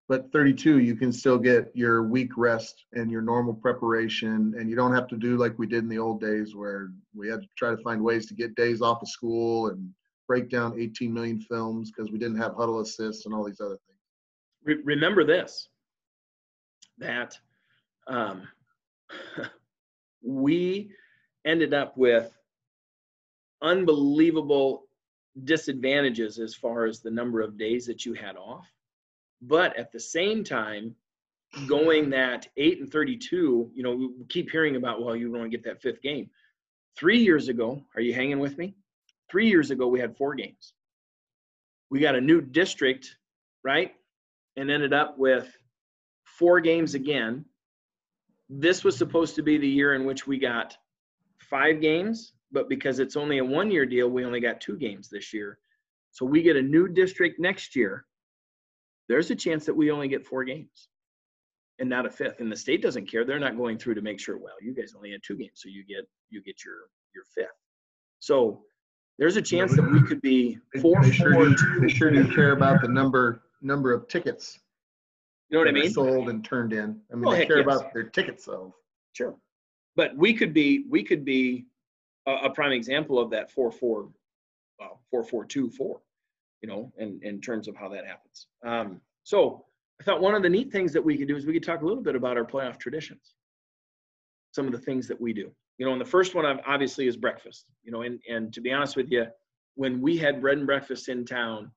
[0.09, 4.75] but 32 you can still get your week rest and your normal preparation and you
[4.75, 7.47] don't have to do like we did in the old days where we had to
[7.57, 9.89] try to find ways to get days off of school and
[10.27, 13.77] break down 18 million films because we didn't have Hudl Assist and all these other
[13.87, 13.93] things
[14.65, 15.69] remember this
[16.97, 17.37] that
[18.07, 18.47] um,
[20.23, 20.91] we
[21.45, 22.31] ended up with
[23.61, 24.83] unbelievable
[25.43, 28.67] disadvantages as far as the number of days that you had off
[29.41, 30.95] But at the same time,
[31.67, 35.49] going that eight and 32, you know, we keep hearing about, well, you want to
[35.49, 36.29] get that fifth game.
[36.95, 38.75] Three years ago, are you hanging with me?
[39.33, 40.73] Three years ago, we had four games.
[41.89, 43.17] We got a new district,
[43.63, 43.91] right?
[44.55, 45.51] And ended up with
[46.23, 47.43] four games again.
[48.47, 50.77] This was supposed to be the year in which we got
[51.39, 55.09] five games, but because it's only a one year deal, we only got two games
[55.09, 55.57] this year.
[56.11, 58.05] So we get a new district next year.
[59.09, 60.89] There's a chance that we only get four games
[61.79, 62.39] and not a fifth.
[62.39, 63.25] And the state doesn't care.
[63.25, 65.69] They're not going through to make sure, well, you guys only had two games, so
[65.69, 66.81] you get you get your
[67.15, 67.57] your fifth.
[68.19, 68.61] So
[69.17, 72.09] there's a chance that we could be They- four, They sure four, do, they sure
[72.11, 74.59] do care about the number, number of tickets.
[75.49, 75.91] You know what I mean?
[75.91, 76.99] Sold and turned in.
[77.11, 77.65] I mean, Oh, they care yes.
[77.65, 78.73] about their tickets sold.
[79.13, 79.35] Sure.
[79.95, 81.67] But we could be, we could be
[82.25, 84.09] a, a prime example of that four, four,
[84.79, 86.01] well, four, four, two, four,
[86.61, 88.47] you know, in, in terms of how that happens.
[88.65, 89.65] Um, so
[90.01, 91.81] I thought one of the neat things that we could do is we could talk
[91.83, 93.35] a little bit about our playoff traditions.
[94.53, 97.07] Some of the things that we do, you know, and the first one ob- obviously
[97.07, 99.25] is breakfast, you know, and, and to be honest with you,
[99.75, 101.71] when we had bread and breakfast in town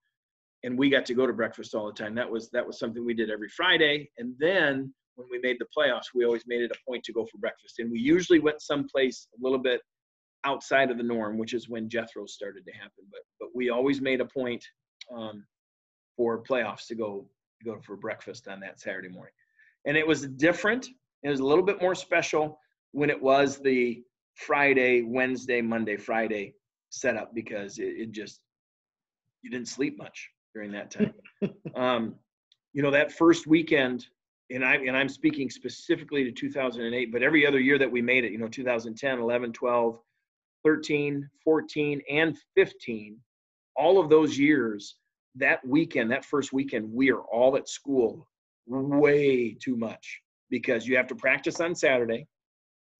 [0.64, 3.05] and we got to go to breakfast all the time, that was, that was something
[3.05, 4.11] we did every Friday.
[4.18, 7.24] And then when we made the playoffs, we always made it a point to go
[7.24, 7.78] for breakfast.
[7.78, 9.80] And we usually went someplace a little bit
[10.44, 13.05] outside of the norm, which is when Jethro started to happen.
[13.11, 14.64] But but we always made a point
[15.14, 15.44] um,
[16.16, 17.26] for playoffs to go
[17.59, 19.32] to go for breakfast on that Saturday morning.
[19.86, 20.86] And it was different.
[21.22, 22.59] It was a little bit more special
[22.93, 24.03] when it was the
[24.34, 26.55] Friday, Wednesday, Monday, Friday
[26.91, 28.41] setup because it, it just
[29.43, 31.14] you didn't sleep much during that time.
[31.74, 32.14] um,
[32.72, 34.07] you know that first weekend
[34.51, 38.24] and I and I'm speaking specifically to 2008, but every other year that we made
[38.24, 39.99] it, you know, 2010, 11, 12,
[40.64, 43.18] 13, 14, and 15,
[43.76, 44.97] all of those years,
[45.34, 48.28] that weekend, that first weekend, we are all at school
[48.66, 50.20] way too much
[50.51, 52.26] because you have to practice on Saturday,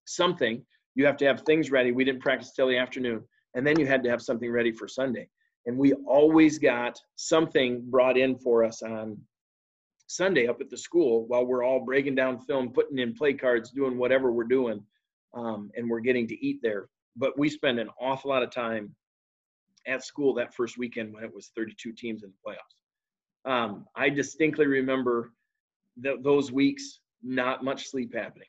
[0.07, 1.92] something, you have to have things ready.
[1.92, 3.22] We didn't practice till the afternoon,
[3.54, 5.28] and then you had to have something ready for Sunday.
[5.66, 9.18] And we always got something brought in for us on
[10.07, 13.70] Sunday up at the school while we're all breaking down film, putting in play cards,
[13.70, 14.82] doing whatever we're doing,
[15.34, 16.88] um, and we're getting to eat there.
[17.16, 18.94] But we spend an awful lot of time
[19.86, 23.50] at school that first weekend when it was 32 teams in the playoffs.
[23.50, 25.32] Um, I distinctly remember
[26.02, 28.48] th- those weeks, not much sleep happening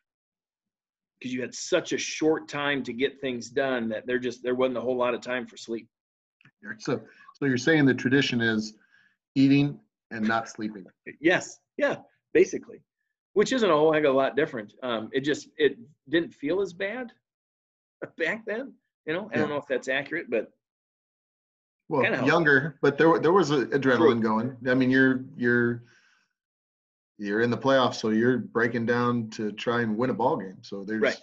[1.20, 4.56] because you had such a short time to get things done that there just there
[4.56, 5.88] wasn't a whole lot of time for sleep.
[6.80, 7.02] So,
[7.34, 8.74] so you're saying the tradition is
[9.36, 9.80] eating
[10.12, 10.86] and not sleeping.
[11.20, 11.98] Yes, yeah,
[12.34, 12.82] basically,
[13.34, 14.74] which isn't a whole heck of a lot different.
[14.84, 15.78] Um, it just it
[16.10, 17.12] didn't feel as bad
[18.18, 18.74] back then.
[19.06, 20.52] You know, I don't know if that's accurate, but
[21.88, 24.58] Well, younger, but there, there was a adrenaline going.
[24.68, 25.84] I mean, you're, you're,
[27.18, 30.58] you're in the playoffs, so you're breaking down to try and win a ball game.
[30.62, 31.18] So there's, Right.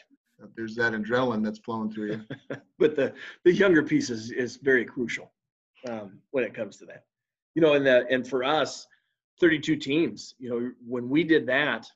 [0.56, 2.56] there's that adrenaline that's flowing through you.
[2.78, 3.14] but the
[3.44, 5.32] the younger piece is is very crucial
[5.88, 7.04] um, when it comes to that.
[7.54, 8.86] You know, and that and for us,
[9.40, 10.34] 32 teams.
[10.38, 11.86] You know, when we did that,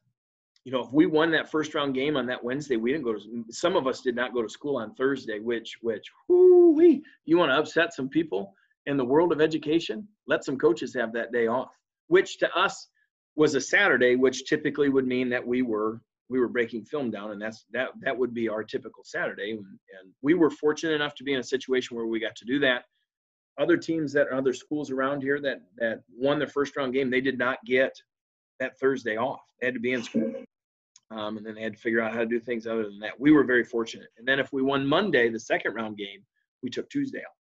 [0.65, 3.15] you know, if we won that first round game on that Wednesday, we didn't go
[3.15, 3.45] to.
[3.51, 7.03] Some of us did not go to school on Thursday, which which whoo wee!
[7.25, 8.55] you want to upset some people
[8.87, 10.07] in the world of education?
[10.29, 11.71] Let some coaches have that day off,
[12.07, 12.89] which to us
[13.39, 17.31] was a Saturday, which typically would mean that we were we were breaking film down
[17.31, 19.65] and that's that that would be our typical saturday and,
[20.21, 22.85] we were fortunate enough to be in a situation where we got to do that.
[23.59, 27.21] Other teams that other schools around here that that won their first round game they
[27.21, 27.97] did not get
[28.61, 29.41] that thursday off.
[29.61, 30.33] They had to be in school
[31.11, 33.19] um, and then they had to figure out how to do things other than that.
[33.19, 34.09] We were very fortunate.
[34.19, 36.25] And then if we won monday the second round game
[36.63, 37.37] we took tuesday off.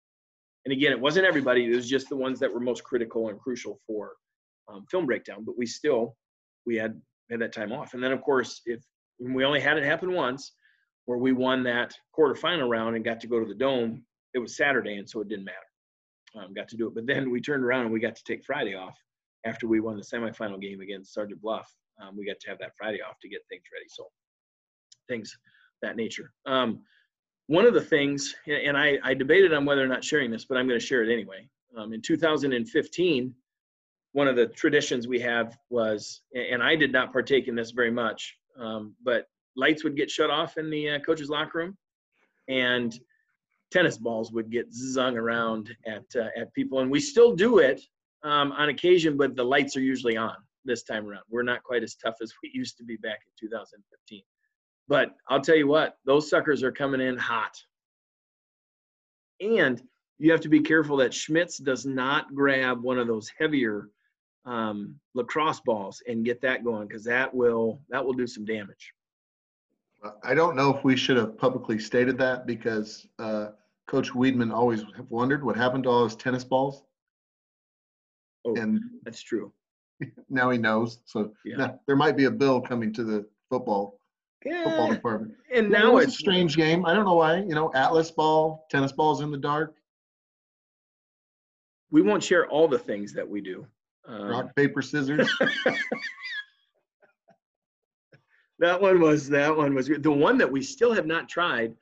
[0.66, 3.40] And again it wasn't everybody it was just the ones that were most critical and
[3.40, 4.14] crucial for
[4.68, 6.16] um, film breakdown but we still
[6.66, 7.00] we had
[7.30, 7.94] had that time off.
[7.94, 8.84] And then, of course, if
[9.20, 10.54] we only had it happen once,
[11.06, 14.04] where we won that quarterfinal round and got to go to the dome,
[14.34, 15.58] it was Saturday, and so it didn't matter.
[16.46, 18.44] Um, got to do it, but then we turned around and we got to take
[18.44, 18.98] Friday off
[19.46, 21.72] after we won the semifinal game against Sergeant Bluff.
[22.02, 23.86] Um, we got to have that Friday off to get things ready.
[23.88, 24.08] So
[25.08, 25.38] things
[25.84, 26.32] that nature.
[26.48, 26.80] Um,
[27.48, 30.58] one of the things, and I, I debated on whether or not sharing this, but
[30.58, 31.48] I'm going to share it anyway.
[31.78, 33.36] Um, in 2015,
[34.14, 37.92] one of the traditions we have was, and I did not partake in this very
[37.92, 41.78] much, um, but lights would get shut off in the uh, coach's locker room,
[42.48, 42.98] and
[43.72, 47.82] tennis balls would get zung around at uh, at people, and we still do it
[48.24, 51.24] um, on occasion, but the lights are usually on this time around.
[51.30, 54.22] We're not quite as tough as we used to be back in 2015.
[54.88, 57.58] But I'll tell you what, those suckers are coming in hot.
[59.40, 59.82] And
[60.20, 63.90] you have to be careful that Schmitz does not grab one of those heavier
[64.46, 68.94] um, lacrosse balls and get that going because that will that will do some damage.
[70.22, 73.50] I don't know if we should have publicly stated that because uh,
[73.88, 76.84] Coach Weedman always have wondered what happened to all his tennis balls,
[78.46, 79.54] Oh, and that's true.
[80.30, 81.00] now he knows.
[81.06, 81.56] So Yeah.
[81.56, 84.00] now, there might be a bill coming to the football
[84.66, 85.36] football department.
[85.54, 86.86] and Yeah, it now a it's strange game.
[86.86, 87.38] I don't know why.
[87.38, 89.76] You know, Atlas ball, tennis balls in the dark,
[91.92, 93.66] we won't share all the things that we do.
[94.06, 95.30] Um, rock paper scissors.
[98.64, 101.74] That one was that one was the one that we still have not tried.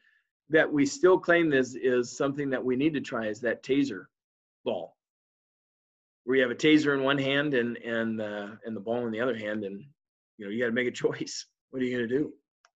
[0.49, 4.05] That we still claim is is something that we need to try is that taser
[4.65, 4.97] ball,
[6.23, 9.11] where you have a taser in one hand and and uh, and the ball in
[9.11, 9.83] the other hand, and
[10.37, 11.45] you know you got to make a choice.
[11.69, 12.33] What are you gonna do?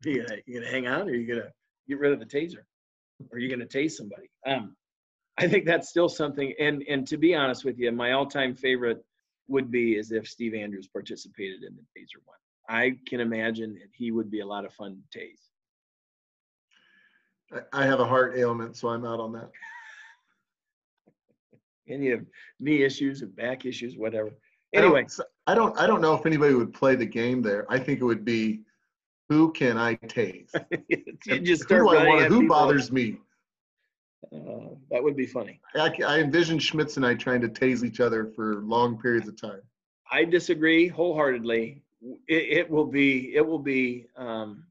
[0.06, 1.52] Are you gonna you gonna hang out, or are you gonna
[1.88, 2.64] get rid of the taser,
[3.30, 4.32] or are you gonna tase somebody?
[4.48, 4.76] Um,
[5.38, 6.56] I think that's still something.
[6.60, 9.06] And and to be honest with you, my all time favorite
[9.48, 12.38] would be is if Steve Andrews participated in the taser one.
[12.70, 15.50] I can imagine that he would be a lot of fun to tase.
[17.74, 19.52] I- have a heart ailment, so I'm out on that.
[21.88, 22.26] And you have
[22.60, 24.30] knee issues and back issues, whatever.
[24.74, 25.08] I don't- Anyway,
[25.48, 25.78] I don't.
[25.78, 27.66] I don't know if anybody would play the game there.
[27.70, 28.62] I think it would be,
[29.28, 30.52] who can I tase?
[31.26, 33.18] you just who start do I running at Who bothers me?
[34.34, 35.60] Uh, that would be funny.
[35.76, 39.62] I envision Schmitz and I trying to tase each other for long periods of time.
[40.12, 41.82] I disagree wholeheartedly.
[42.28, 44.66] It, it will be it will be um,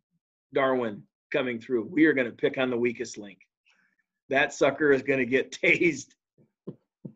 [0.52, 1.84] Darwin coming through.
[1.90, 3.38] We are going to pick on the weakest link.
[4.28, 6.14] That sucker is going to get tased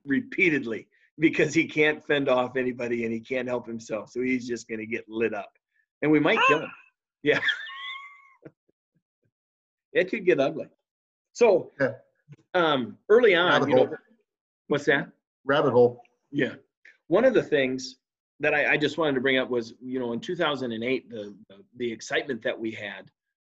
[0.05, 4.11] repeatedly because he can't fend off anybody and he can't help himself.
[4.11, 5.53] So he's just going to get lit up,
[6.03, 6.71] and we might kill him.
[7.23, 7.41] Yeah,
[9.95, 10.67] it could get ugly.
[11.33, 11.93] So Yeah.
[12.55, 13.97] Um, early on, Rabbit you know, hole.
[14.69, 15.09] what's that?
[15.45, 16.03] Rabbit hole.
[16.31, 16.55] Yeah.
[17.09, 17.97] One of the things
[18.41, 21.57] that I, I just wanted to bring up was, you know, in 2008, the the,
[21.77, 23.11] the excitement that we had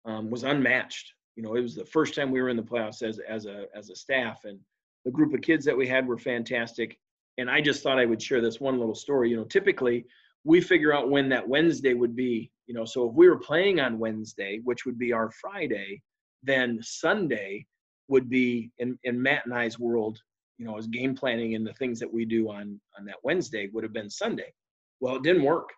[0.05, 1.13] um, was unmatched.
[1.37, 3.67] You know, it was the first time we were in the playoffs as as a
[3.75, 4.59] as a staff, and
[5.05, 6.99] the group of kids that we had were fantastic.
[7.39, 9.31] And I just thought I would share this one little story.
[9.31, 10.07] You know, typically
[10.45, 12.51] we figure out when that Wednesday would be.
[12.67, 16.03] You know, so if we were playing on Wednesday, which would be our Friday,
[16.43, 17.67] then Sunday
[18.09, 20.19] would be in in Matt and I's world
[20.59, 23.69] you know, as game planning and the things that we do on on that Wednesday
[23.73, 24.53] would have been Sunday.
[25.01, 25.71] Well, it didn't work.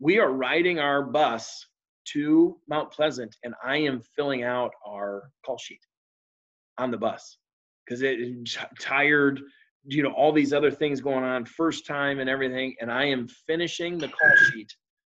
[0.00, 1.66] We are riding our bus
[2.12, 5.80] to Mount Pleasant, and I am filling out our call sheet
[6.78, 7.38] on the bus
[7.84, 8.18] because it
[8.80, 9.40] tired.
[9.84, 13.26] You know, all these other things going on, first time and everything, and I am
[13.46, 14.70] finishing the call sheet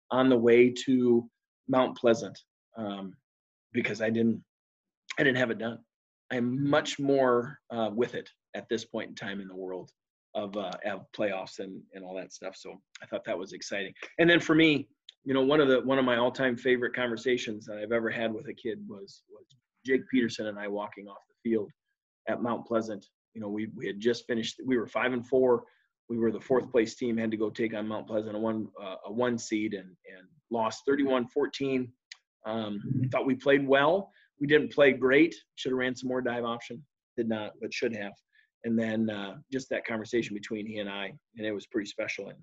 [0.09, 1.30] on the way to
[1.68, 2.39] Mount Pleasant
[2.76, 3.14] um,
[3.72, 4.43] because I didn't
[5.20, 5.78] I didn't have it done.
[6.34, 9.92] I'm much more uh, with it at this point in time in the world
[10.36, 12.56] of, uh, of playoffs and, and all that stuff.
[12.58, 13.94] So I thought that was exciting.
[14.20, 14.88] And then for me,
[15.26, 18.34] you know, one of the one of my all-time favorite conversations that I've ever had
[18.34, 19.46] with a kid was was
[19.86, 21.72] Jake Peterson and I walking off the field
[22.28, 23.06] at Mount Pleasant.
[23.34, 24.60] You know, we we had just finished.
[24.66, 25.64] We were five and four.
[26.10, 27.16] We were the fourth place team.
[27.16, 30.28] Had to go take on Mount Pleasant, a one uh, a one seed, and and
[30.52, 31.88] lost 31-14.
[32.46, 32.82] Um,
[33.12, 34.12] thought we played well.
[34.40, 35.36] We didn't play great.
[35.56, 36.84] Should have ran some more dive option.
[37.18, 38.14] Did not, but should have
[38.64, 42.30] and then uh, just that conversation between he and I, and it was pretty special.
[42.30, 42.38] And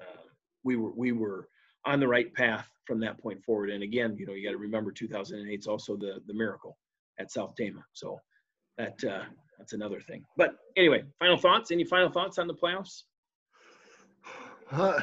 [0.00, 0.22] uh,
[0.62, 1.48] we were we were
[1.86, 3.70] on the right path from that point forward.
[3.70, 6.76] And again, you know, you got to remember 2008 is also the the miracle
[7.18, 7.84] at South Tama.
[7.92, 8.20] So
[8.78, 9.24] that uh,
[9.58, 10.24] that's another thing.
[10.36, 11.70] But anyway, final thoughts.
[11.70, 13.02] Any final thoughts on the playoffs?
[14.70, 15.00] Uh,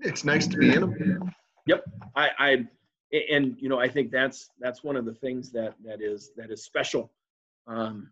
[0.00, 1.34] it's nice to be in them.
[1.66, 1.84] Yep,
[2.16, 2.66] I, I
[3.12, 6.50] and you know I think that's that's one of the things that that is that
[6.50, 7.12] is special
[7.66, 8.10] um,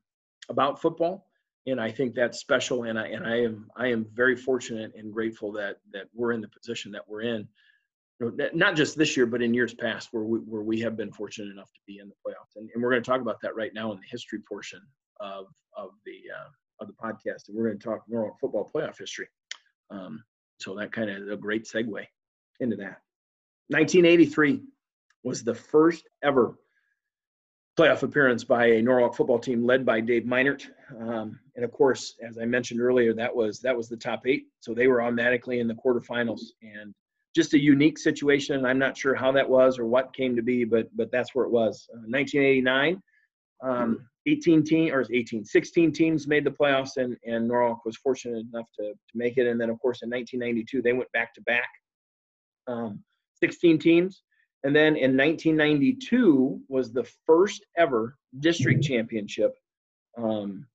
[0.48, 1.26] about football,
[1.66, 2.84] and I think that's special.
[2.84, 6.40] And I and I am I am very fortunate and grateful that that we're in
[6.40, 7.48] the position that we're in.
[8.20, 10.96] You know, Not just this year, but in years past, where we where we have
[10.96, 13.40] been fortunate enough to be in the playoffs, and, and we're going to talk about
[13.42, 14.80] that right now in the history portion
[15.20, 15.46] of
[15.76, 16.48] of the uh,
[16.80, 19.28] of the podcast, and we're going to talk more about football playoff history.
[19.90, 20.24] Um,
[20.60, 22.04] so that kind of a great segue
[22.60, 23.00] into that.
[23.68, 24.62] 1983
[25.24, 26.54] was the first ever
[27.78, 30.66] playoff appearance by a Norwalk football team led by Dave Minert.
[30.98, 34.46] Um, and of course, as I mentioned earlier, that was that was the top eight,
[34.60, 36.40] so they were automatically in the quarterfinals.
[36.62, 36.92] And
[37.36, 38.56] just a unique situation.
[38.56, 41.34] And I'm not sure how that was or what came to be, but but that's
[41.34, 41.88] where it was.
[41.92, 43.00] Uh, 1989,
[43.62, 48.44] um, 18 team or 18, 16 teams made the playoffs, and and Norwalk was fortunate
[48.52, 49.46] enough to to make it.
[49.46, 51.68] And then of course in 1992 they went back to back.
[52.66, 53.04] Um,
[53.40, 54.22] 16 teams.
[54.64, 59.54] And then in 1992 was the first ever district championship
[60.16, 60.66] um,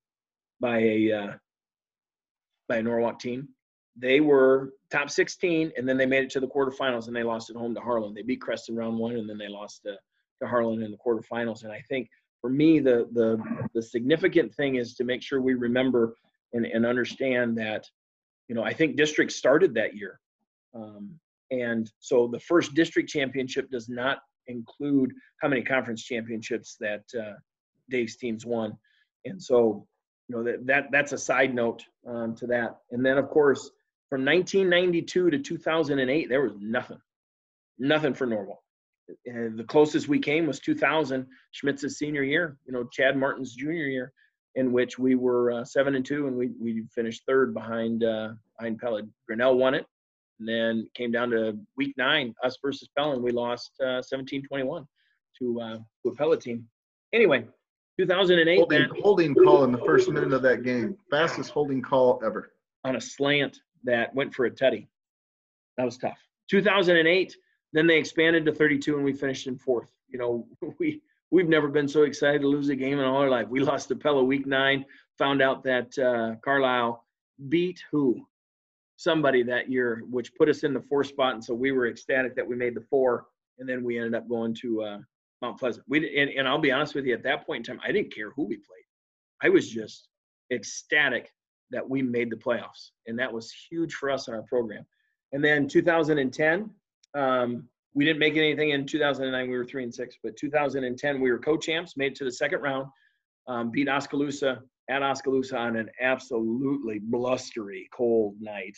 [0.60, 1.34] by a uh,
[2.70, 3.50] by a Norwalk team.
[3.98, 7.50] they were top 16, and then they made it to the quarterfinals, and they lost
[7.50, 8.14] at home to Harlan.
[8.14, 9.98] They beat Creston round one, and then they lost to,
[10.42, 11.64] to Harlan in the quarterfinals.
[11.64, 12.10] And I think
[12.42, 13.42] for me, the the
[13.74, 16.16] the significant thing is to make sure we remember
[16.54, 17.86] and, and understand that,
[18.48, 20.20] you know, I think district started that year.
[20.74, 21.20] Um,
[21.62, 27.34] and so the first district championship does not include how many conference championships that uh,
[27.90, 28.78] Dave's teams won.
[29.26, 29.88] And so,
[30.28, 32.78] you know, that, that that's a side note um, to that.
[32.92, 33.70] And then, of course,
[34.10, 37.00] from 1992 to 2008, there was nothing,
[37.78, 38.60] nothing for Norwalk.
[39.26, 43.88] And the closest we came was 2000, Schmitz's senior year, you know, Chad Martin's junior
[43.88, 44.14] year,
[44.56, 48.30] in which we were uh, seven and two, and we we finished third behind uh,
[48.58, 49.02] behind Pella.
[49.28, 49.86] Grinnell won it,
[50.44, 54.86] and then came down to week nine, us versus Pella, and we lost uh, 17-21
[55.40, 56.66] to uh, to a Pella team.
[57.14, 57.46] Anyway,
[58.00, 60.98] 2008 Holding, man, holding call in the first minute of that game.
[61.10, 62.52] Fastest holding call ever.
[62.84, 64.88] on a slant that went for a tutty.
[65.78, 66.18] That was tough.
[66.50, 67.36] 2008,
[67.72, 69.90] then they expanded to 32, and we finished in fourth.
[70.10, 70.48] You know,
[70.80, 73.48] we we've never been so excited to lose a game in all our life.
[73.48, 74.86] We lost to Pella week nine.
[75.20, 77.06] Found out that uh, Carlisle
[77.48, 78.26] beat who?
[79.04, 82.38] Somebody that year, which put us in the four spot, and so we were ecstatic
[82.38, 83.26] that we made the four,
[83.60, 84.98] and then we ended up going to uh,
[85.42, 85.86] Mount Pleasant.
[85.90, 88.16] We and, and I'll be honest with you, at that point in time, I didn't
[88.16, 88.86] care who we played.
[89.44, 90.08] I was just
[90.54, 91.30] ecstatic
[91.72, 94.86] that we made the playoffs, and that was huge for us in our program.
[95.34, 96.70] And then 2010,
[97.14, 99.50] um, we didn't make anything in 2009.
[99.50, 102.62] We were three and six, but 2010 we were co-champs, made it to the second
[102.62, 102.88] round,
[103.48, 108.78] um, beat Oskaloosa at Oskaloosa on an absolutely blustery cold night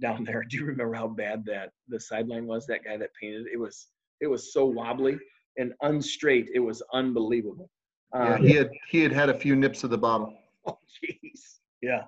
[0.00, 0.44] down there.
[0.48, 2.66] Do you remember how bad that the sideline was?
[2.66, 3.88] That guy that painted it was
[4.20, 5.18] it was so wobbly
[5.58, 6.50] and unstraight.
[6.54, 7.70] It was unbelievable.
[8.14, 10.34] Yeah, Um, he had he had had a few nips of the bottle.
[10.68, 11.58] Oh, jeez.
[11.80, 12.02] Yeah.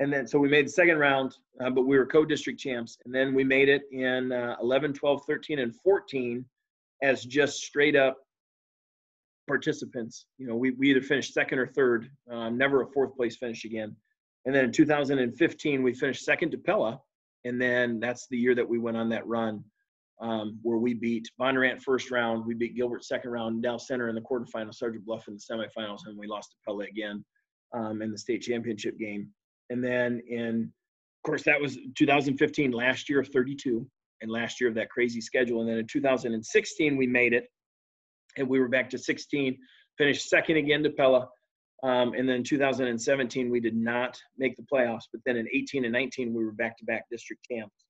[0.00, 2.98] And then, so we made the second round, uh, but we were co-district champs.
[3.04, 6.44] And then we made it in uh, 11, 12, 13, and 14
[7.04, 8.16] as just straight up
[9.46, 10.26] participants.
[10.38, 13.64] You know, we, we either finished second or third, um, never a fourth place finish
[13.64, 13.94] again.
[14.44, 17.00] And then in 2015, we finished second to Pella.
[17.44, 19.64] And then that's the year that we went on that run
[20.20, 24.14] um, where we beat Bondurant first round, we beat Gilbert second round, Dallas Center in
[24.14, 27.24] the quarterfinals, Sergeant Bluff in the semifinals, and we lost to Pella again
[27.74, 29.28] um, in the state championship game.
[29.70, 30.72] And then in,
[31.24, 33.86] of course, that was 2015, last year of 32,
[34.20, 35.60] and last year of that crazy schedule.
[35.60, 37.44] And then in 2016, we made it,
[38.36, 39.56] and we were back to 16,
[39.96, 41.28] finished second again to Pella.
[41.82, 45.04] Um, and then 2017, we did not make the playoffs.
[45.12, 47.84] But then in 18 and 19, we were back-to-back district champs.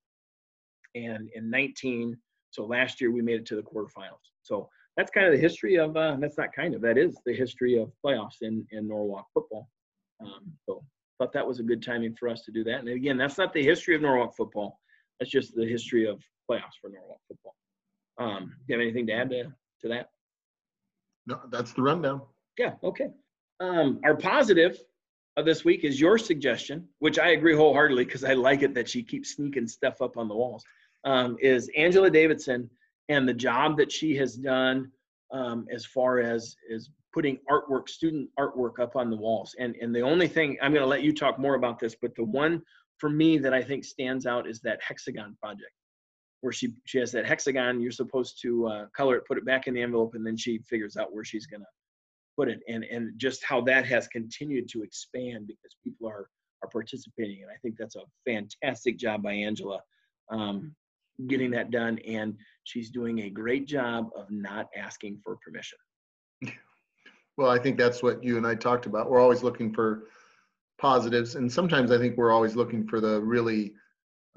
[0.94, 2.16] And in 19,
[2.50, 4.18] so last year we made it to the quarterfinals.
[4.42, 5.96] So that's kind of the history of.
[5.96, 6.82] Uh, that's not kind of.
[6.82, 9.68] That is the history of playoffs in in Norwalk football.
[10.20, 10.84] Um, so
[11.20, 12.80] thought that was a good timing for us to do that.
[12.80, 14.80] And again, that's not the history of Norwalk football.
[15.18, 16.20] That's just the history of
[16.50, 17.54] playoffs for Norwalk football.
[18.18, 19.44] Um, do you have anything to add to,
[19.82, 20.08] to that?
[21.26, 22.22] No, that's the rundown.
[22.58, 23.08] Yeah, okay.
[23.60, 24.78] Um, our positive
[25.36, 28.88] of this week is your suggestion, which I agree wholeheartedly because I like it that
[28.88, 30.64] she keeps sneaking stuff up on the walls.
[31.04, 32.68] Um, is Angela Davidson
[33.08, 34.90] and the job that she has done
[35.32, 39.54] um, as far as is putting artwork, student artwork up on the walls.
[39.58, 42.14] And and the only thing I'm going to let you talk more about this, but
[42.16, 42.62] the one
[42.98, 45.72] for me that I think stands out is that hexagon project,
[46.40, 47.80] where she she has that hexagon.
[47.80, 50.58] You're supposed to uh, color it, put it back in the envelope, and then she
[50.58, 51.66] figures out where she's going to
[52.40, 52.60] put it.
[52.68, 56.28] And and just how that has continued to expand because people are
[56.62, 57.42] are participating.
[57.42, 59.80] And I think that's a fantastic job by Angela.
[60.30, 60.74] Um,
[61.26, 62.34] getting that done and
[62.64, 65.76] she's doing a great job of not asking for permission
[67.36, 69.10] Well, I think that's what you and I talked about.
[69.10, 70.04] We're always looking for
[70.78, 73.72] positives, and sometimes I think we're always looking for the really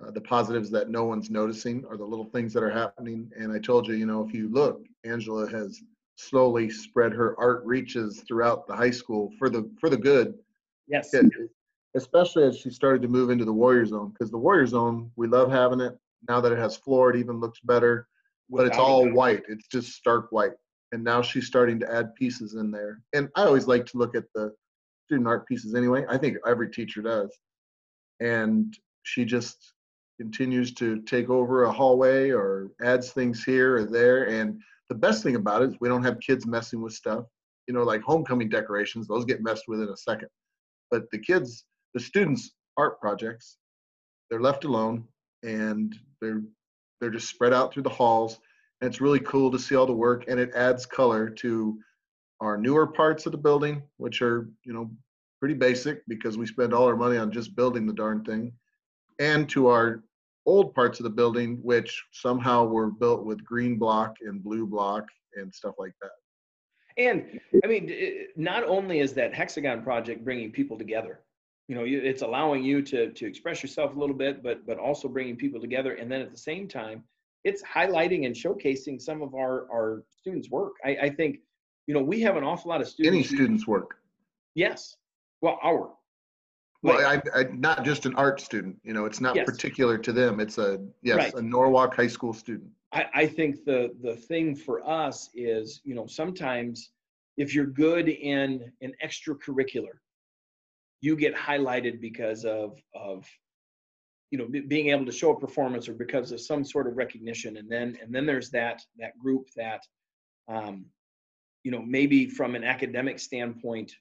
[0.02, 3.30] uh, the positives that no one's noticing or the little things that are happening.
[3.38, 5.82] And I told you, you know, if you look, Angela has
[6.16, 10.36] slowly spread her art reaches throughout the high school for the for the good.
[10.88, 11.14] yes.
[11.96, 15.28] Especially as she started to move into the warrior zone because the warrior zone we
[15.28, 15.98] love having it.
[16.28, 18.08] Now that it has floor it even looks better
[18.50, 19.44] but it's all white.
[19.48, 20.54] It's just stark white.
[20.92, 23.02] And now she's starting to add pieces in there.
[23.14, 24.54] And i always like to look at the
[25.06, 26.06] student art pieces anyway.
[26.08, 27.36] I think every teacher does.
[28.20, 29.74] And she just
[30.20, 34.30] continues to take over a hallway or adds things here or there.
[34.30, 34.62] And
[34.94, 37.26] the best thing about it is we don't have kids messing with stuff.
[37.68, 40.30] You know like homecoming decorations those get messed with in a second.
[40.92, 43.58] But the kids the students art projects
[44.30, 45.06] they're left alone
[45.42, 46.44] and they're
[47.02, 48.40] they're just spread out through the halls.
[48.82, 51.80] And it's really cool to see all the work and it adds color to
[52.40, 54.92] our newer parts of the building which are you know
[55.40, 58.54] pretty basic because we spend all our money on just building the darn thing
[59.20, 60.04] and to our
[60.46, 65.06] old parts of the building, which somehow were built with green block and blue block
[65.36, 66.12] and stuff like that.
[66.98, 71.22] And I mean, it- not only is that hexagon project bringing people together,
[71.68, 75.08] you know, it's allowing you to to express yourself a little bit, but but also
[75.08, 75.94] bringing people together.
[75.96, 77.04] And then at the same time,
[77.44, 80.74] it's highlighting and showcasing some of our our students' work.
[80.84, 81.40] I, I think,
[81.88, 83.16] you know, we have an awful lot of students.
[83.16, 83.96] Any student's work.
[84.56, 84.98] Yes.
[85.42, 85.94] Well, our.
[86.84, 89.46] Well, Like- I, I, not just an art student, you know, it's not Yes.
[89.46, 90.40] particular to them.
[90.42, 91.34] It's a, yes, Right.
[91.34, 92.70] a Norwalk High School student.
[92.92, 96.92] I, I think the the thing for us is, you know, sometimes
[97.38, 99.96] if you're good in an extracurricular,
[101.02, 103.28] you get highlighted because of of
[104.30, 106.96] you know be- being able to show a performance or because of some sort of
[106.98, 109.82] recognition, and then and then there's that that group that,
[110.48, 110.86] um,
[111.64, 113.92] you know, maybe from an academic standpoint,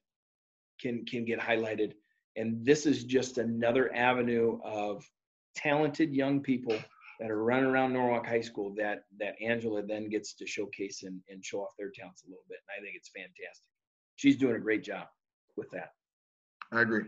[0.80, 1.92] can can get highlighted,
[2.36, 5.04] and this is just another avenue of
[5.54, 6.76] talented young people
[7.20, 11.20] that are running around Norwalk High School that that Angela then gets to showcase and,
[11.28, 12.58] and show off their talents a little bit.
[12.68, 13.68] And I think it's fantastic.
[14.16, 15.06] She's doing a great job
[15.56, 15.92] with that.
[16.72, 17.04] I agree.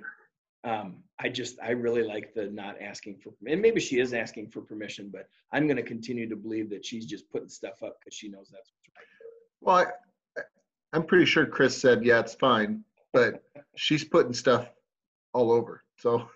[0.65, 4.51] Um, I just I really like the not asking for and maybe she is asking
[4.51, 7.97] for permission, but I'm going to continue to believe that she's just putting stuff up
[8.01, 9.07] because she knows that's what's right.
[9.61, 9.93] Well,
[10.39, 10.43] I,
[10.97, 13.43] I'm pretty sure Chris said, yeah, it's fine, but
[13.75, 14.69] she's putting stuff
[15.35, 15.83] all over.
[15.97, 16.27] So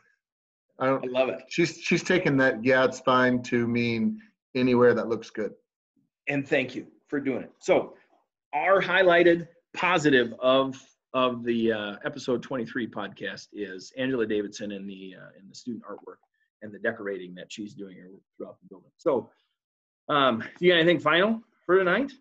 [0.79, 1.41] I don't, I love it.
[1.49, 4.21] she's, she's taking that, yeah, it's fine to mean
[4.55, 5.53] anywhere that looks good.
[6.29, 7.53] and thank you for doing it.
[7.61, 7.95] So,
[8.55, 10.77] our highlighted positive of
[11.15, 15.83] of the uh, episode 23 podcast is Angela Davidson and the uh, in the student
[15.85, 16.21] artwork
[16.63, 17.97] and the decorating that she's doing
[18.37, 18.91] throughout the building.
[18.97, 19.31] So,
[20.09, 22.13] um, do you got anything final for tonight?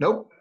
[0.00, 0.32] Nope.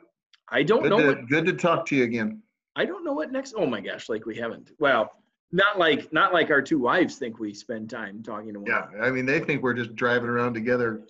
[0.50, 1.00] I don't Good know.
[1.00, 2.42] to, What, good to talk to you again.
[2.76, 3.54] I don't know what next.
[3.58, 4.72] Oh my gosh, like we haven't.
[4.80, 5.12] Well,
[5.52, 8.70] not like not like our two wives think we spend time talking to one.
[8.70, 8.88] Yeah.
[9.02, 11.04] I mean, they think we're just driving around together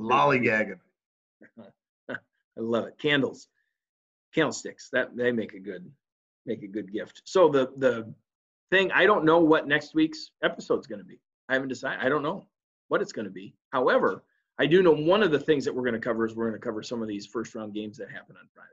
[0.00, 0.78] lollygagging.
[2.08, 2.16] I
[2.56, 2.98] love it.
[2.98, 3.48] Candles,
[4.34, 4.88] candlesticks.
[4.92, 5.90] That they make a good
[6.46, 7.22] make a good gift.
[7.24, 8.12] So the the
[8.70, 11.20] thing I don't know what next week's episode's going to be.
[11.48, 12.04] I haven't decided.
[12.04, 12.46] I don't know
[12.88, 13.54] what it's going to be.
[13.72, 14.22] However,
[14.58, 16.60] I do know one of the things that we're going to cover is we're going
[16.60, 18.68] to cover some of these first round games that happen on Friday.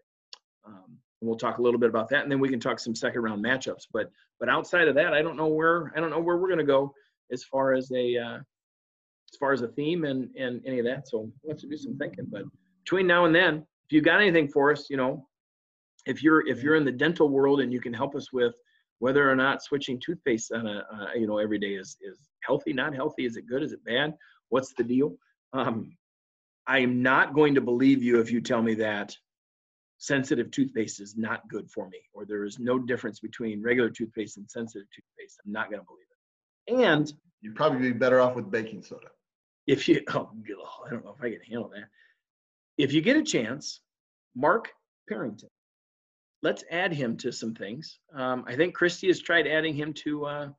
[0.65, 2.95] Um, and we'll talk a little bit about that, and then we can talk some
[2.95, 3.87] second round matchups.
[3.91, 6.59] But but outside of that, I don't know where I don't know where we're going
[6.59, 6.93] to go
[7.31, 11.07] as far as a uh, as far as a theme and and any of that.
[11.07, 12.27] So we'll have to do some thinking.
[12.29, 12.43] But
[12.83, 15.27] between now and then, if you got anything for us, you know,
[16.05, 18.53] if you're if you're in the dental world and you can help us with
[18.99, 22.73] whether or not switching toothpaste on a uh, you know every day is is healthy,
[22.73, 24.13] not healthy, is it good, is it bad,
[24.49, 25.15] what's the deal?
[25.53, 25.97] Um,
[26.67, 29.15] I am not going to believe you if you tell me that
[29.97, 34.37] sensitive toothpaste is not good for me, or there is no difference between regular toothpaste
[34.37, 35.39] and sensitive toothpaste.
[35.45, 36.85] I'm not going to believe it.
[36.85, 39.07] And You'd probably be better off with baking soda.
[39.67, 40.29] if you oh,
[40.85, 41.85] I don't know if I can handle that.
[42.77, 43.81] If you get a chance,
[44.35, 44.69] Mark
[45.07, 45.49] Parrington.
[46.43, 47.99] Let's add him to some things.
[48.13, 50.25] Um, I think Christy has tried adding him to.
[50.25, 50.49] Uh,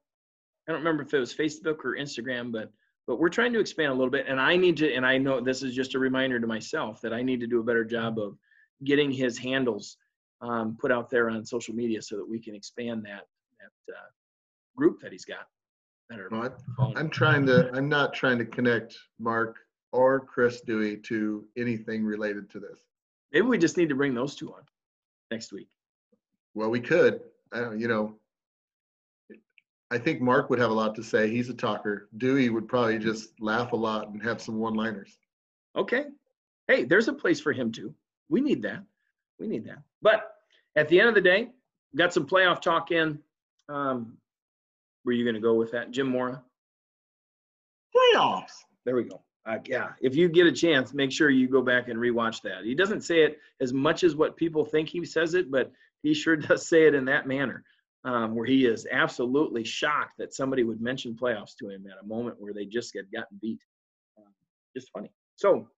[0.68, 2.72] I don't remember if it was Facebook or Instagram, but
[3.06, 4.26] but we're trying to expand a little bit.
[4.28, 4.92] And I need to.
[4.92, 7.60] And I know this is just a reminder to myself that I need to do
[7.60, 8.36] a better job of
[8.84, 9.96] getting his handles
[10.40, 13.26] um, put out there on social media so that we can expand that
[13.60, 14.08] that uh,
[14.76, 15.46] group that he's got.
[16.10, 16.50] That are I,
[16.96, 19.56] I'm trying to, I'm not trying to connect Mark
[19.92, 22.80] or Chris Dewey to anything related to this.
[23.32, 24.62] Maybe we just need to bring those two on
[25.30, 25.68] next week.
[26.54, 27.20] Well, we could,
[27.52, 28.14] I don't, you know.
[29.90, 31.28] I think Mark would have a lot to say.
[31.30, 32.08] He's a talker.
[32.16, 35.16] Dewey would probably just laugh a lot and have some one-liners.
[35.76, 36.06] Okay.
[36.68, 37.94] Hey, there's a place for him too.
[38.28, 38.82] We need that.
[39.38, 39.78] We need that.
[40.02, 40.30] But
[40.76, 41.48] at the end of the day,
[41.96, 43.18] got some playoff talk in.
[43.68, 44.16] Um,
[45.04, 46.42] were you going to go with that, Jim Mora?
[47.94, 48.64] Playoffs.
[48.84, 49.22] There we go.
[49.46, 52.64] Uh, yeah, if you get a chance, make sure you go back and rewatch that.
[52.64, 55.72] He doesn't say it as much as what people think he says it, but
[56.02, 57.64] he sure does say it in that manner,
[58.04, 62.06] um, where he is absolutely shocked that somebody would mention playoffs to him at a
[62.06, 63.60] moment where they just had gotten beat.
[64.18, 64.32] Um,
[64.76, 65.10] just funny.
[65.36, 65.68] So,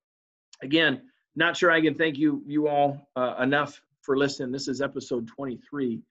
[0.62, 1.02] again,
[1.36, 4.52] not sure I can thank you you all uh, enough for listening.
[4.52, 6.02] This is episode 23.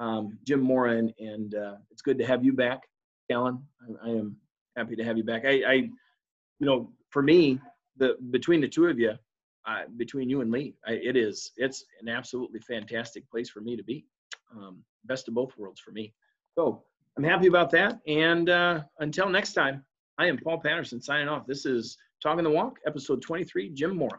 [0.00, 2.82] Um, Jim Moran, and, uh, it's good to have you back,
[3.30, 3.62] Alan.
[3.80, 4.36] I, I am
[4.76, 5.44] happy to have you back.
[5.44, 5.90] I, I you
[6.66, 7.60] know, for me,
[7.96, 9.12] the between the two of you,
[9.66, 13.76] uh, between you and Lee, I, it is it's an absolutely fantastic place for me
[13.76, 14.04] to be.
[14.56, 16.12] Um, best of both worlds for me.
[16.56, 16.82] So
[17.16, 18.00] I'm happy about that.
[18.06, 19.84] And uh, until next time,
[20.18, 21.46] I am Paul Patterson signing off.
[21.46, 23.70] This is Talking the Walk, episode 23.
[23.70, 24.18] Jim Mora.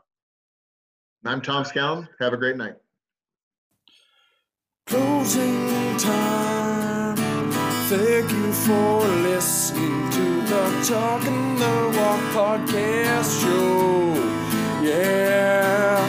[1.26, 2.08] I'm Tom Scallon.
[2.20, 2.76] Have a great night.
[4.86, 7.16] Closing time
[7.88, 9.00] Thank you for
[9.30, 14.14] listening to the Talking the Walk podcast show.
[14.84, 16.05] Yeah.